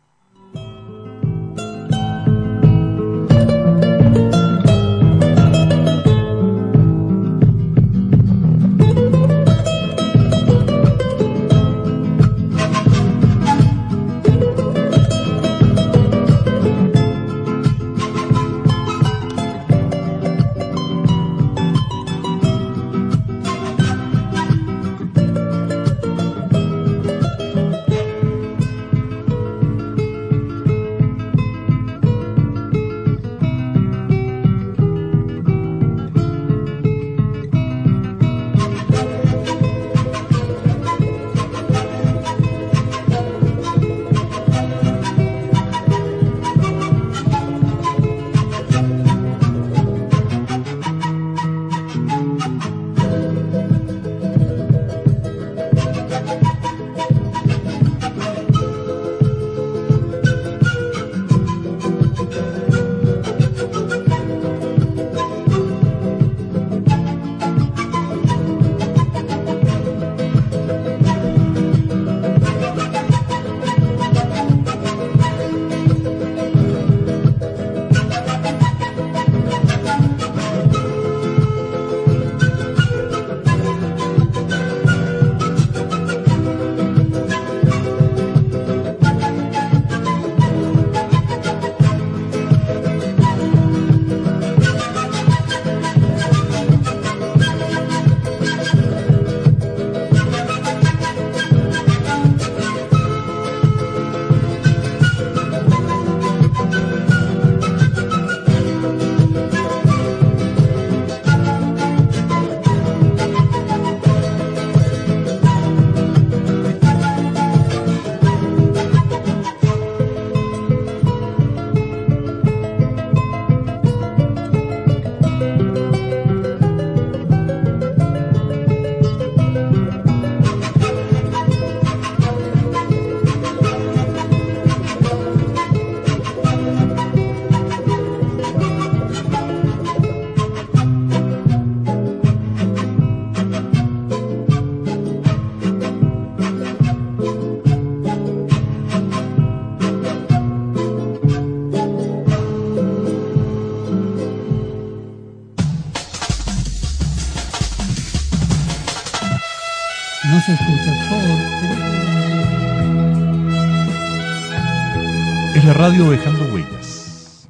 Radio 165.90 166.12
dejando 166.12 166.54
huellas. 166.54 167.50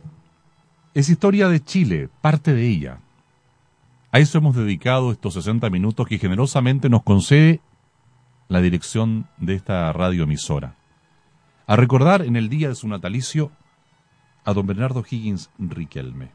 Es 0.94 1.10
historia 1.10 1.50
de 1.50 1.62
Chile, 1.62 2.10
parte 2.22 2.54
de 2.54 2.70
ella. 2.70 3.02
A 4.14 4.20
eso 4.20 4.38
hemos 4.38 4.56
dedicado 4.56 5.12
estos 5.12 5.34
60 5.34 5.70
minutos 5.70 6.08
que 6.08 6.18
generosamente 6.18 6.88
nos 6.88 7.04
concede 7.04 7.60
la 8.48 8.62
dirección 8.62 9.28
de 9.40 9.56
esta 9.56 9.92
radioemisora. 9.92 10.78
a 11.68 11.76
recordar 11.76 12.22
en 12.22 12.38
el 12.38 12.48
día 12.48 12.70
de 12.70 12.76
su 12.76 12.88
natalicio 12.88 13.52
a 14.46 14.54
don 14.54 14.66
Bernardo 14.66 15.04
Higgins 15.08 15.50
Riquelme. 15.60 16.32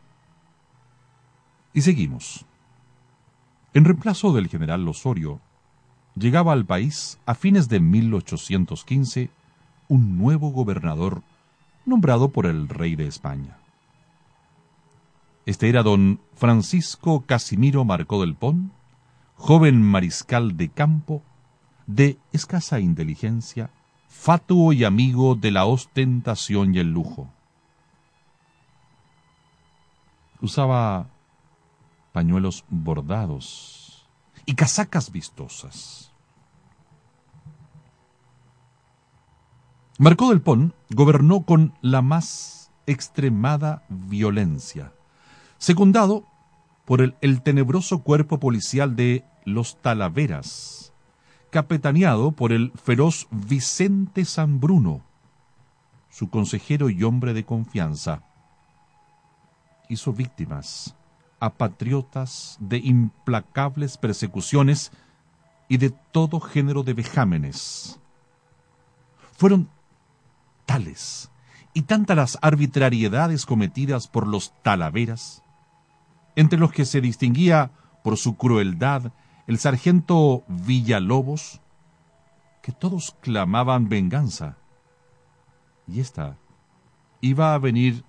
Y 1.73 1.81
seguimos. 1.81 2.45
En 3.73 3.87
reemplazo 3.87 4.35
del 4.35 4.49
general 4.49 4.87
Osorio, 4.87 5.41
llegaba 6.17 6.53
al 6.53 6.67
país 6.67 7.19
a 7.25 7.35
fines 7.35 7.71
de 7.71 7.81
1815 7.81 9.31
un 9.89 10.19
nuevo 10.19 10.51
gobernador 10.51 11.23
nombrado 11.87 12.31
por 12.31 12.47
el 12.47 12.69
rey 12.69 12.97
de 12.97 13.07
España. 13.07 13.59
Este 15.47 15.69
era 15.69 15.83
don 15.83 16.21
Francisco 16.35 17.25
Casimiro 17.27 17.85
Marcó 17.85 18.21
del 18.21 18.35
Pon, 18.35 18.73
joven 19.37 19.83
mariscal 19.83 20.57
de 20.57 20.71
campo, 20.71 21.23
de 21.87 22.19
escasa 22.33 22.81
inteligencia, 22.81 23.71
fatuo 24.09 24.73
y 24.73 24.85
amigo 24.85 25.35
de 25.35 25.51
la 25.51 25.67
ostentación 25.67 26.75
y 26.75 26.79
el 26.79 26.93
lujo. 26.93 27.29
Usaba 30.41 31.09
pañuelos 32.13 32.65
bordados 32.71 34.07
y 34.47 34.55
casacas 34.55 35.13
vistosas. 35.13 36.14
Marcó 39.97 40.31
del 40.31 40.43
Pon 40.43 40.75
gobernó 40.91 41.43
con 41.43 41.73
la 41.81 42.03
más 42.03 42.73
extremada 42.87 43.85
violencia, 43.89 44.93
secundado 45.59 46.25
por 46.85 47.01
el, 47.01 47.15
el, 47.21 47.43
tenebroso 47.43 48.03
cuerpo 48.03 48.41
policial 48.41 48.97
de 48.97 49.25
los 49.45 49.81
Talaveras, 49.81 50.93
capitaneado 51.51 52.33
por 52.33 52.53
el 52.53 52.73
feroz 52.73 53.29
Vicente 53.31 54.25
Bruno, 54.49 55.01
su 56.11 56.29
consejero 56.29 56.91
y 56.91 57.05
hombre 57.05 57.33
de 57.33 57.45
confianza. 57.45 58.25
Hizo 59.89 60.13
víctimas 60.13 60.97
a 61.39 61.51
patriotas 61.51 62.57
de 62.59 62.79
implacables 62.79 63.97
persecuciones 63.97 64.91
y 65.69 65.77
de 65.77 65.91
todo 65.91 66.41
género 66.41 66.83
de 66.83 66.95
vejámenes. 66.95 68.01
Fueron 69.37 69.69
tales 70.67 71.31
y 71.75 71.83
tantas 71.83 72.17
las 72.17 72.39
arbitrariedades 72.41 73.47
cometidas 73.47 74.07
por 74.07 74.27
los 74.29 74.55
talaveras, 74.63 75.43
entre 76.37 76.59
los 76.59 76.73
que 76.73 76.85
se 76.85 77.01
distinguía 77.01 77.73
por 78.03 78.17
su 78.17 78.37
crueldad 78.37 79.13
el 79.47 79.59
sargento 79.59 80.45
Villalobos, 80.49 81.61
que 82.63 82.73
todos 82.73 83.17
clamaban 83.21 83.89
venganza. 83.89 84.57
Y 85.87 86.01
esta 86.01 86.37
iba 87.21 87.55
a 87.55 87.59
venir 87.59 88.05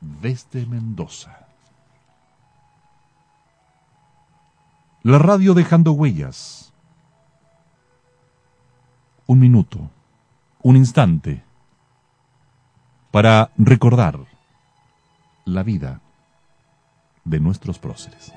desde 0.00 0.64
Mendoza. 0.66 1.48
La 5.02 5.18
radio 5.18 5.54
dejando 5.54 5.92
huellas. 5.92 6.72
Un 9.26 9.38
minuto, 9.40 9.90
un 10.62 10.76
instante 10.76 11.44
para 13.10 13.50
recordar 13.56 14.18
la 15.44 15.62
vida 15.62 16.00
de 17.24 17.40
nuestros 17.40 17.78
próceres. 17.78 18.32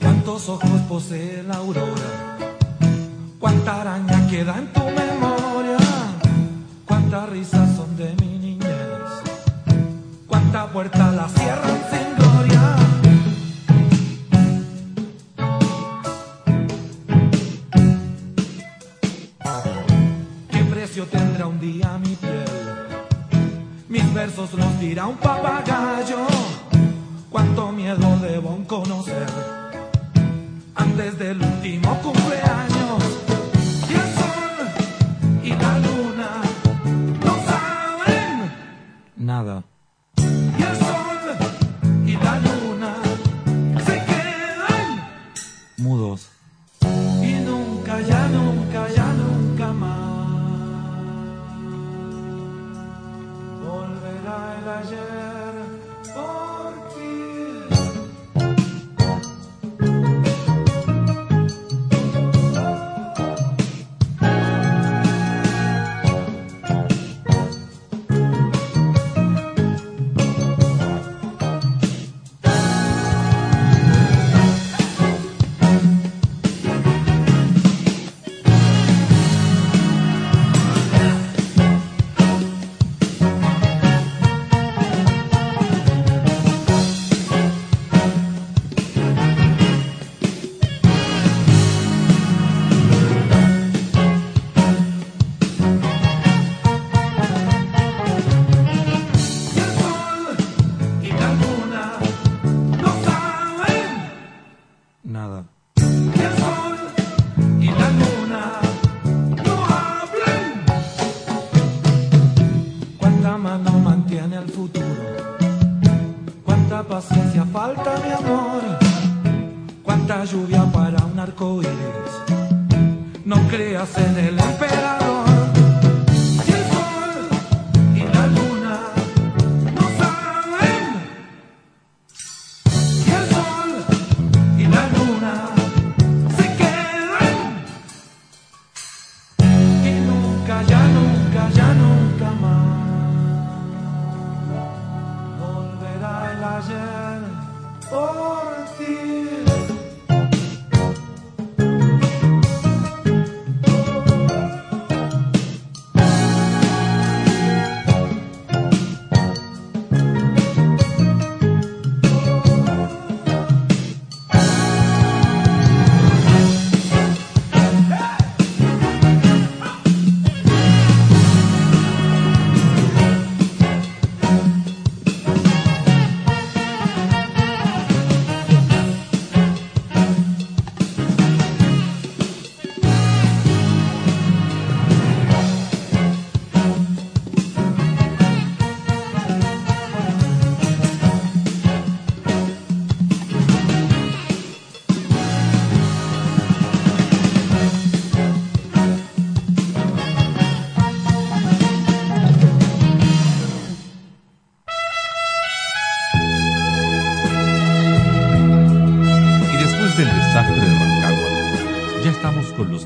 ¿Cuántos 0.00 0.48
ojos 0.48 0.80
posee 0.88 1.42
la? 1.42 1.95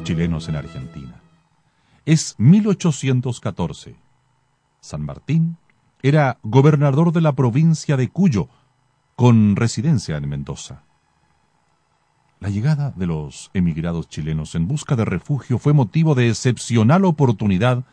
Chilenos 0.03 0.49
en 0.49 0.57
Argentina. 0.57 1.21
Es 2.07 2.37
1814. 2.39 3.95
San 4.81 5.03
Martín 5.03 5.59
era 6.03 6.39
gobernador 6.43 7.13
de 7.13 7.21
la 7.21 7.33
provincia 7.33 7.99
de 7.99 8.09
Cuyo, 8.09 8.49
con 9.17 9.57
residencia 9.57 10.17
en 10.17 10.27
Mendoza. 10.27 10.85
La 12.41 12.49
llegada 12.49 12.95
de 12.97 13.07
los 13.07 13.51
emigrados 13.53 14.09
chilenos 14.09 14.55
en 14.55 14.67
busca 14.67 14.97
de 14.97 15.05
refugio 15.05 15.59
fue 15.59 15.75
motivo 15.75 16.15
de 16.15 16.31
excepcional 16.31 17.05
oportunidad 17.05 17.85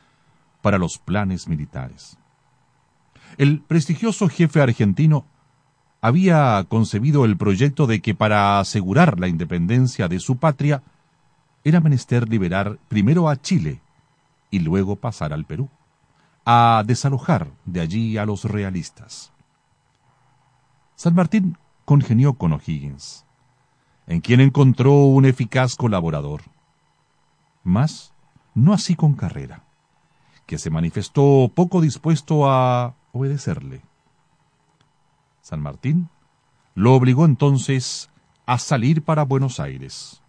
para 0.62 0.78
los 0.78 0.98
planes 0.98 1.50
militares. 1.50 2.18
El 3.38 3.60
prestigioso 3.60 4.30
jefe 4.30 4.62
argentino 4.62 5.26
había 6.00 6.66
concebido 6.70 7.26
el 7.26 7.36
proyecto 7.36 7.86
de 7.86 8.02
que 8.02 8.16
para 8.16 8.62
asegurar 8.62 9.20
la 9.20 9.28
independencia 9.28 10.08
de 10.08 10.22
su 10.22 10.38
patria 10.38 10.84
era 11.68 11.82
menester 11.82 12.30
liberar 12.30 12.80
primero 12.88 13.28
a 13.28 13.36
Chile 13.42 13.82
y 14.50 14.60
luego 14.60 14.96
pasar 14.96 15.34
al 15.34 15.44
Perú, 15.44 15.68
a 16.46 16.82
desalojar 16.88 17.52
de 17.66 17.82
allí 17.82 18.18
a 18.18 18.26
los 18.26 18.46
realistas. 18.46 19.34
San 20.96 21.14
Martín 21.14 21.58
congenió 21.84 22.36
con 22.36 22.54
O'Higgins, 22.54 23.26
en 24.08 24.22
quien 24.22 24.40
encontró 24.40 24.94
un 24.94 25.26
eficaz 25.26 25.76
colaborador. 25.76 26.44
Mas 27.66 28.14
no 28.56 28.72
así 28.72 28.96
con 28.96 29.14
Carrera, 29.14 29.64
que 30.46 30.58
se 30.58 30.70
manifestó 30.70 31.52
poco 31.54 31.82
dispuesto 31.82 32.50
a 32.50 32.96
obedecerle. 33.12 33.82
San 35.42 35.62
Martín 35.62 36.08
lo 36.76 36.94
obligó 36.94 37.26
entonces 37.26 38.10
a 38.46 38.58
salir 38.58 39.04
para 39.04 39.24
Buenos 39.24 39.60
Aires. 39.60 40.22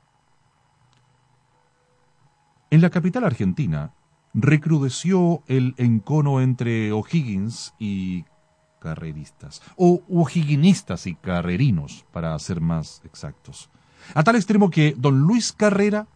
En 2.71 2.81
la 2.81 2.91
capital 2.91 3.25
argentina 3.25 3.95
recrudeció 4.35 5.43
el 5.47 5.75
encono 5.79 6.41
entre 6.41 6.93
O'Higgins 6.93 7.75
y 7.79 8.25
carreristas, 8.79 9.63
o 9.77 10.03
o'higginistas 10.09 11.07
y 11.07 11.15
carrerinos, 11.15 12.05
para 12.13 12.39
ser 12.39 12.61
más 12.61 13.03
exactos. 13.05 13.71
A 14.15 14.23
tal 14.23 14.37
extremo 14.37 14.71
que 14.71 14.95
don 14.97 15.21
Luis 15.21 15.53
Carrera, 15.53 16.07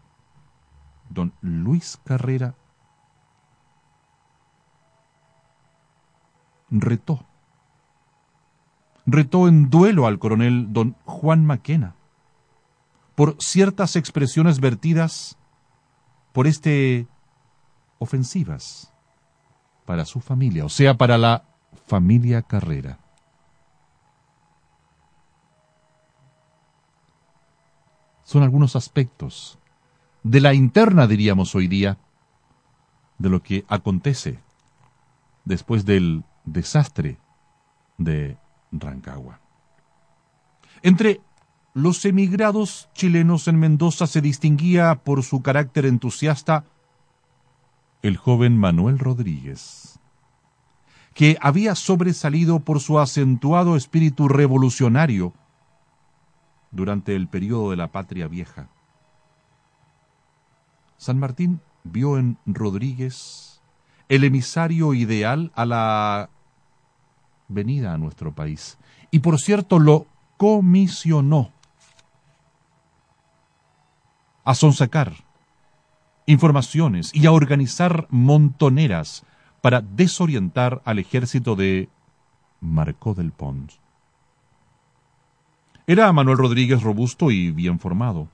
don 1.09 1.33
Luis 1.41 1.99
Carrera, 2.05 2.55
retó. 6.71 7.27
Retó 9.05 9.49
en 9.49 9.69
duelo 9.69 10.07
al 10.07 10.19
coronel 10.19 10.73
don 10.73 10.97
Juan 11.05 11.45
Maquena 11.45 11.97
por 13.15 13.37
ciertas 13.41 13.97
expresiones 13.97 14.61
vertidas 14.61 15.37
por 16.33 16.47
este 16.47 17.07
ofensivas 17.99 18.93
para 19.85 20.05
su 20.05 20.21
familia, 20.21 20.65
o 20.65 20.69
sea, 20.69 20.97
para 20.97 21.19
la 21.19 21.45
familia 21.87 22.43
Carrera. 22.43 22.99
Son 28.25 28.43
algunos 28.43 28.77
aspectos 28.77 29.59
de 30.23 30.41
la 30.41 30.55
interna, 30.55 31.07
diríamos 31.07 31.55
hoy 31.55 31.69
día, 31.69 31.99
de 33.19 33.29
lo 33.29 33.43
que 33.43 33.65
acontece 33.69 34.41
después 35.45 35.85
del 35.85 36.25
desastre 36.45 37.19
de 37.99 38.39
Rancagua. 38.73 39.41
Entre 40.83 41.21
los 41.75 42.05
emigrados 42.05 42.91
chilenos 42.93 43.49
en 43.49 43.59
Mendoza 43.59 44.07
se 44.07 44.21
distinguía 44.21 44.97
por 44.97 45.23
su 45.23 45.43
carácter 45.43 45.87
entusiasta 45.87 46.65
el 48.03 48.17
joven 48.17 48.59
Manuel 48.59 48.99
Rodríguez, 48.99 49.99
que 51.15 51.39
había 51.41 51.75
sobresalido 51.75 52.61
por 52.61 52.81
su 52.81 52.99
acentuado 52.99 53.77
espíritu 53.77 54.29
revolucionario 54.29 55.33
durante 56.73 57.15
el 57.15 57.29
periodo 57.29 57.71
de 57.71 57.77
la 57.77 57.93
Patria 57.93 58.29
Vieja. 58.29 58.69
San 60.97 61.19
Martín 61.19 61.61
vio 61.85 62.19
en 62.19 62.39
Rodríguez 62.45 63.63
el 64.09 64.25
emisario 64.25 64.95
ideal 64.95 65.53
a 65.55 65.65
la 65.65 66.31
venida 67.49 67.95
a 67.95 67.99
nuestro 67.99 68.35
país 68.35 68.79
y 69.11 69.21
por 69.21 69.39
cierto 69.39 69.79
lo 69.79 70.07
comisionó 70.37 71.51
a 74.45 74.55
sonsacar 74.55 75.15
informaciones 76.27 77.15
y 77.15 77.27
a 77.27 77.33
organizar 77.33 78.07
montoneras 78.11 79.25
para 79.61 79.81
desorientar 79.81 80.83
al 80.85 80.99
ejército 80.99 81.57
de 81.57 81.89
Marcó 82.61 83.15
del 83.15 83.33
Pons. 83.33 83.81
Era 85.87 86.13
Manuel 86.13 86.39
Rodríguez 86.39 86.83
robusto 86.83 87.31
y 87.31 87.51
bien 87.51 87.79
formado. 87.79 88.29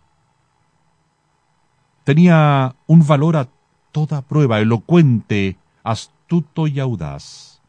Tenía 2.05 2.77
un 2.87 3.07
valor 3.07 3.37
a 3.37 3.49
toda 3.93 4.23
prueba, 4.23 4.61
elocuente, 4.61 5.59
astuto 5.83 6.67
y 6.67 6.81
audaz. 6.81 7.61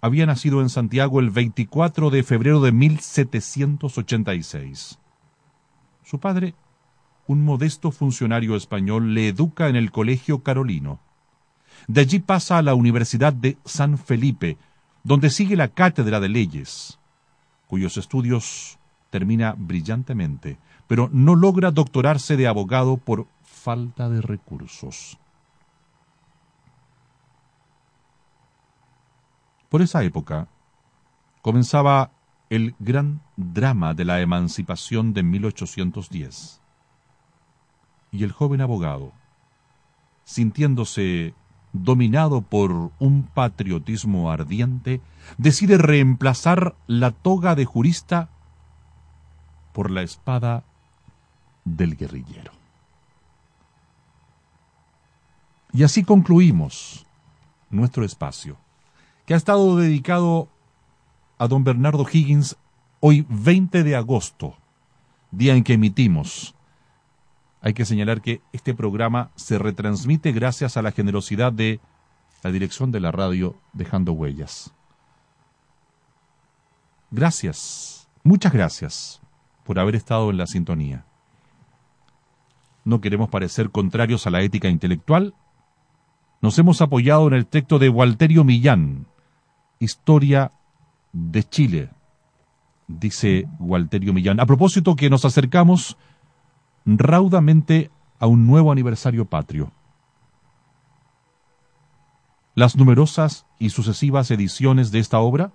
Había 0.00 0.26
nacido 0.26 0.60
en 0.60 0.68
Santiago 0.68 1.18
el 1.20 1.30
24 1.30 2.10
de 2.10 2.22
febrero 2.22 2.60
de 2.60 2.70
1786. 2.72 4.99
Su 6.10 6.18
padre 6.18 6.54
un 7.28 7.44
modesto 7.44 7.92
funcionario 7.92 8.56
español 8.56 9.14
le 9.14 9.28
educa 9.28 9.68
en 9.68 9.76
el 9.76 9.92
Colegio 9.92 10.42
Carolino. 10.42 10.98
De 11.86 12.00
allí 12.00 12.18
pasa 12.18 12.58
a 12.58 12.62
la 12.62 12.74
Universidad 12.74 13.32
de 13.32 13.58
San 13.64 13.96
Felipe, 13.96 14.58
donde 15.04 15.30
sigue 15.30 15.54
la 15.54 15.68
cátedra 15.68 16.18
de 16.18 16.28
leyes, 16.28 16.98
cuyos 17.68 17.96
estudios 17.96 18.80
termina 19.10 19.54
brillantemente, 19.56 20.58
pero 20.88 21.08
no 21.12 21.36
logra 21.36 21.70
doctorarse 21.70 22.36
de 22.36 22.48
abogado 22.48 22.96
por 22.96 23.28
falta 23.44 24.08
de 24.08 24.20
recursos. 24.20 25.16
Por 29.68 29.80
esa 29.80 30.02
época 30.02 30.48
comenzaba 31.40 32.10
el 32.50 32.74
gran 32.80 33.22
drama 33.36 33.94
de 33.94 34.04
la 34.04 34.20
emancipación 34.20 35.14
de 35.14 35.22
1810 35.22 36.60
y 38.10 38.24
el 38.24 38.32
joven 38.32 38.60
abogado, 38.60 39.12
sintiéndose 40.24 41.32
dominado 41.72 42.42
por 42.42 42.90
un 42.98 43.22
patriotismo 43.22 44.32
ardiente, 44.32 45.00
decide 45.38 45.78
reemplazar 45.78 46.74
la 46.88 47.12
toga 47.12 47.54
de 47.54 47.64
jurista 47.64 48.28
por 49.72 49.92
la 49.92 50.02
espada 50.02 50.64
del 51.64 51.96
guerrillero. 51.96 52.50
Y 55.72 55.84
así 55.84 56.02
concluimos 56.02 57.06
nuestro 57.70 58.04
espacio, 58.04 58.56
que 59.24 59.34
ha 59.34 59.36
estado 59.36 59.76
dedicado 59.76 60.48
a 61.40 61.48
don 61.48 61.64
Bernardo 61.64 62.06
Higgins 62.08 62.56
hoy 63.00 63.26
20 63.28 63.82
de 63.82 63.96
agosto, 63.96 64.54
día 65.32 65.56
en 65.56 65.64
que 65.64 65.72
emitimos 65.72 66.54
hay 67.62 67.74
que 67.74 67.84
señalar 67.84 68.22
que 68.22 68.40
este 68.52 68.74
programa 68.74 69.30
se 69.36 69.58
retransmite 69.58 70.32
gracias 70.32 70.76
a 70.76 70.82
la 70.82 70.92
generosidad 70.92 71.52
de 71.52 71.80
la 72.42 72.50
dirección 72.50 72.90
de 72.90 73.00
la 73.00 73.12
radio 73.12 73.54
Dejando 73.74 74.12
Huellas. 74.12 74.72
Gracias, 77.10 78.08
muchas 78.22 78.52
gracias 78.52 79.20
por 79.64 79.78
haber 79.78 79.94
estado 79.94 80.30
en 80.30 80.38
la 80.38 80.46
sintonía. 80.46 81.04
No 82.84 83.02
queremos 83.02 83.28
parecer 83.28 83.70
contrarios 83.70 84.26
a 84.26 84.30
la 84.30 84.40
ética 84.40 84.68
intelectual. 84.68 85.34
Nos 86.40 86.58
hemos 86.58 86.80
apoyado 86.80 87.28
en 87.28 87.34
el 87.34 87.46
texto 87.46 87.78
de 87.78 87.90
Walterio 87.90 88.42
Millán, 88.42 89.06
Historia 89.78 90.52
de 91.12 91.42
Chile, 91.44 91.90
dice 92.86 93.48
Walterio 93.58 94.12
Millán. 94.12 94.40
A 94.40 94.46
propósito 94.46 94.96
que 94.96 95.10
nos 95.10 95.24
acercamos 95.24 95.96
raudamente 96.84 97.90
a 98.18 98.26
un 98.26 98.46
nuevo 98.46 98.72
aniversario 98.72 99.24
patrio. 99.24 99.72
Las 102.54 102.76
numerosas 102.76 103.46
y 103.58 103.70
sucesivas 103.70 104.30
ediciones 104.30 104.90
de 104.90 104.98
esta 104.98 105.20
obra 105.20 105.52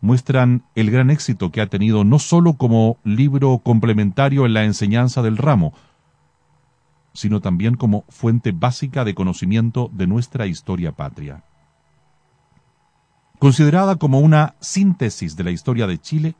muestran 0.00 0.64
el 0.74 0.90
gran 0.90 1.10
éxito 1.10 1.50
que 1.50 1.60
ha 1.60 1.68
tenido 1.68 2.04
no 2.04 2.18
sólo 2.18 2.54
como 2.54 2.98
libro 3.04 3.58
complementario 3.58 4.44
en 4.44 4.54
la 4.54 4.64
enseñanza 4.64 5.22
del 5.22 5.36
ramo, 5.36 5.72
sino 7.12 7.40
también 7.40 7.76
como 7.76 8.04
fuente 8.08 8.52
básica 8.52 9.04
de 9.04 9.14
conocimiento 9.14 9.90
de 9.92 10.06
nuestra 10.06 10.46
historia 10.46 10.92
patria. 10.92 11.44
Considerada 13.38 13.96
como 13.96 14.20
una 14.20 14.54
síntesis 14.60 15.36
de 15.36 15.44
la 15.44 15.50
historia 15.50 15.86
de 15.86 15.98
Chile, 15.98 16.36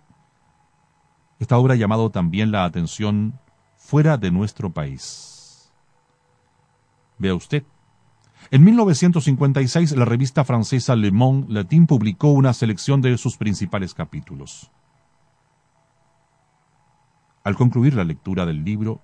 esta 1.39 1.59
obra 1.59 1.75
ha 1.75 1.77
llamado 1.77 2.11
también 2.11 2.51
la 2.51 2.65
atención 2.65 3.39
fuera 3.77 4.17
de 4.17 4.31
nuestro 4.31 4.73
país. 4.73 5.73
Vea 7.19 7.35
usted. 7.35 7.65
En 8.51 8.65
1956, 8.65 9.93
la 9.93 10.05
revista 10.05 10.45
francesa 10.45 10.97
Le 10.97 11.11
Monde 11.11 11.53
Latin 11.53 11.87
publicó 11.87 12.29
una 12.29 12.53
selección 12.53 13.01
de 13.01 13.17
sus 13.19 13.37
principales 13.37 13.95
capítulos. 13.95 14.71
Al 17.43 17.57
concluir 17.57 17.95
la 17.95 18.05
lectura 18.05 18.47
del 18.47 18.65
libro 18.65 19.01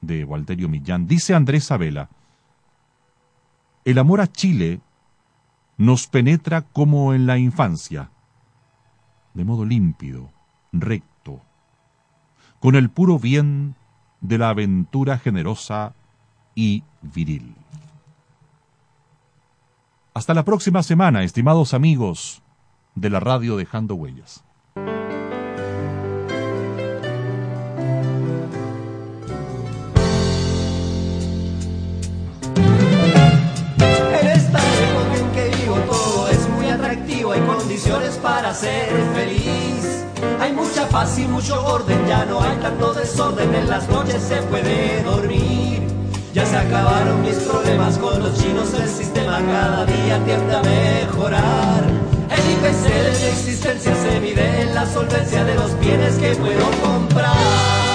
de 0.00 0.24
Walterio 0.24 0.68
Millán, 0.68 1.06
dice 1.06 1.34
Andrés 1.34 1.70
Abela, 1.70 2.08
el 3.84 3.98
amor 3.98 4.20
a 4.20 4.26
Chile 4.26 4.80
nos 5.78 6.08
penetra 6.08 6.62
como 6.62 7.14
en 7.14 7.26
la 7.26 7.38
infancia, 7.38 8.10
de 9.32 9.44
modo 9.44 9.64
límpido, 9.64 10.30
recto, 10.72 11.40
con 12.60 12.74
el 12.74 12.90
puro 12.90 13.18
bien 13.18 13.76
de 14.20 14.38
la 14.38 14.50
aventura 14.50 15.18
generosa 15.18 15.94
y 16.56 16.82
viril. 17.00 17.54
Hasta 20.14 20.34
la 20.34 20.44
próxima 20.44 20.82
semana, 20.82 21.22
estimados 21.22 21.72
amigos 21.72 22.42
de 22.96 23.10
la 23.10 23.20
radio 23.20 23.56
Dejando 23.56 23.94
Huellas. 23.94 24.44
Ser 38.58 38.88
feliz. 39.14 40.04
Hay 40.40 40.52
mucha 40.52 40.88
paz 40.88 41.18
y 41.18 41.26
mucho 41.26 41.64
orden, 41.64 42.06
ya 42.08 42.24
no 42.24 42.40
hay 42.40 42.56
tanto 42.56 42.92
desorden, 42.92 43.54
en 43.54 43.68
las 43.68 43.88
noches 43.88 44.20
se 44.22 44.36
puede 44.42 45.02
dormir. 45.04 45.82
Ya 46.34 46.44
se 46.44 46.56
acabaron 46.56 47.22
mis 47.22 47.36
problemas 47.36 47.98
con 47.98 48.20
los 48.20 48.36
chinos, 48.40 48.74
el 48.74 48.88
sistema 48.88 49.40
cada 49.46 49.84
día 49.86 50.18
tiende 50.24 50.54
a 50.56 50.62
mejorar. 50.62 51.84
El 52.30 52.52
IPC 52.54 52.82
de 52.84 53.18
mi 53.20 53.26
existencia 53.26 53.94
se 53.94 54.20
mide 54.20 54.62
en 54.62 54.74
la 54.74 54.86
solvencia 54.86 55.44
de 55.44 55.54
los 55.54 55.78
bienes 55.78 56.14
que 56.16 56.34
puedo 56.34 56.70
comprar. 56.82 57.87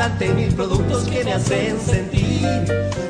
Ignorante, 0.00 0.32
mil 0.32 0.54
productos 0.54 1.04
que 1.08 1.22
me 1.24 1.34
hacen 1.34 1.78
sentir 1.78 2.46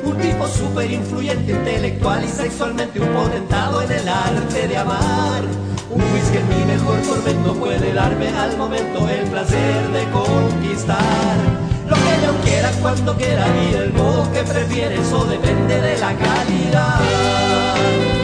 un 0.03 0.17
tipo 0.17 0.45
súper 0.47 0.91
influyente, 0.91 1.53
intelectual 1.53 2.25
y 2.25 2.27
sexualmente 2.27 2.99
un 2.99 3.07
potentado 3.13 3.81
en 3.81 3.91
el 3.91 4.09
arte 4.09 4.67
de 4.67 4.77
amar. 4.77 5.41
Un 5.89 6.01
whisky 6.01 6.37
en 6.37 6.49
mi 6.49 6.65
mejor 6.65 6.99
tormento 7.01 7.55
puede 7.55 7.93
darme 7.93 8.27
al 8.29 8.57
momento 8.57 9.07
el 9.07 9.29
placer 9.29 9.87
de 9.91 10.03
conquistar. 10.11 11.37
Lo 11.87 11.95
que 11.95 12.25
yo 12.25 12.33
quiera 12.43 12.71
cuando 12.81 13.15
quiera 13.15 13.45
y 13.47 13.73
el 13.73 13.93
modo 13.93 14.29
que 14.33 14.43
prefiere, 14.43 14.95
eso 14.95 15.23
depende 15.25 15.79
de 15.79 15.97
la 15.97 16.13
calidad. 16.13 18.20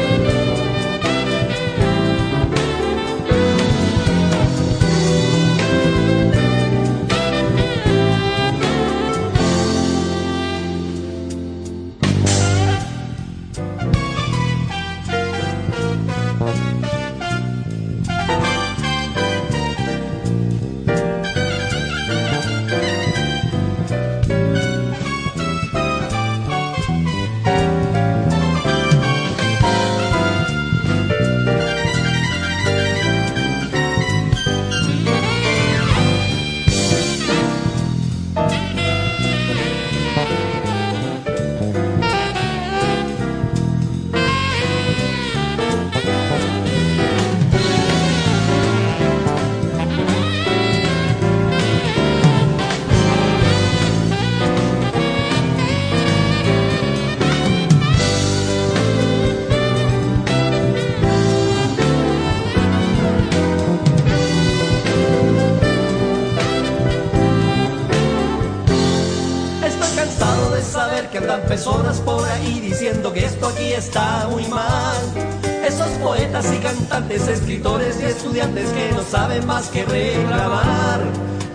Más 79.48 79.70
que 79.70 79.84
reclamar. 79.86 81.00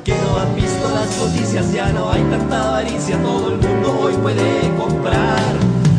Que 0.02 0.14
no 0.14 0.38
han 0.38 0.56
visto 0.56 0.90
las 0.90 1.16
noticias, 1.18 1.72
ya 1.72 1.92
no 1.92 2.10
hay 2.10 2.22
tanta 2.22 2.68
avaricia, 2.68 3.16
todo 3.22 3.52
el 3.52 3.58
mundo 3.58 4.00
hoy 4.02 4.14
puede 4.14 4.70
comprar. 4.76 5.38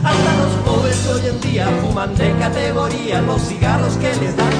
Hasta 0.03 0.37
los 0.37 0.53
pobres 0.65 1.07
hoy 1.07 1.29
en 1.29 1.39
día 1.41 1.67
fuman 1.81 2.13
de 2.15 2.33
categoría 2.37 3.21
los 3.21 3.41
cigarros 3.43 3.93
que 3.97 4.13
les 4.15 4.35
dan. 4.35 4.52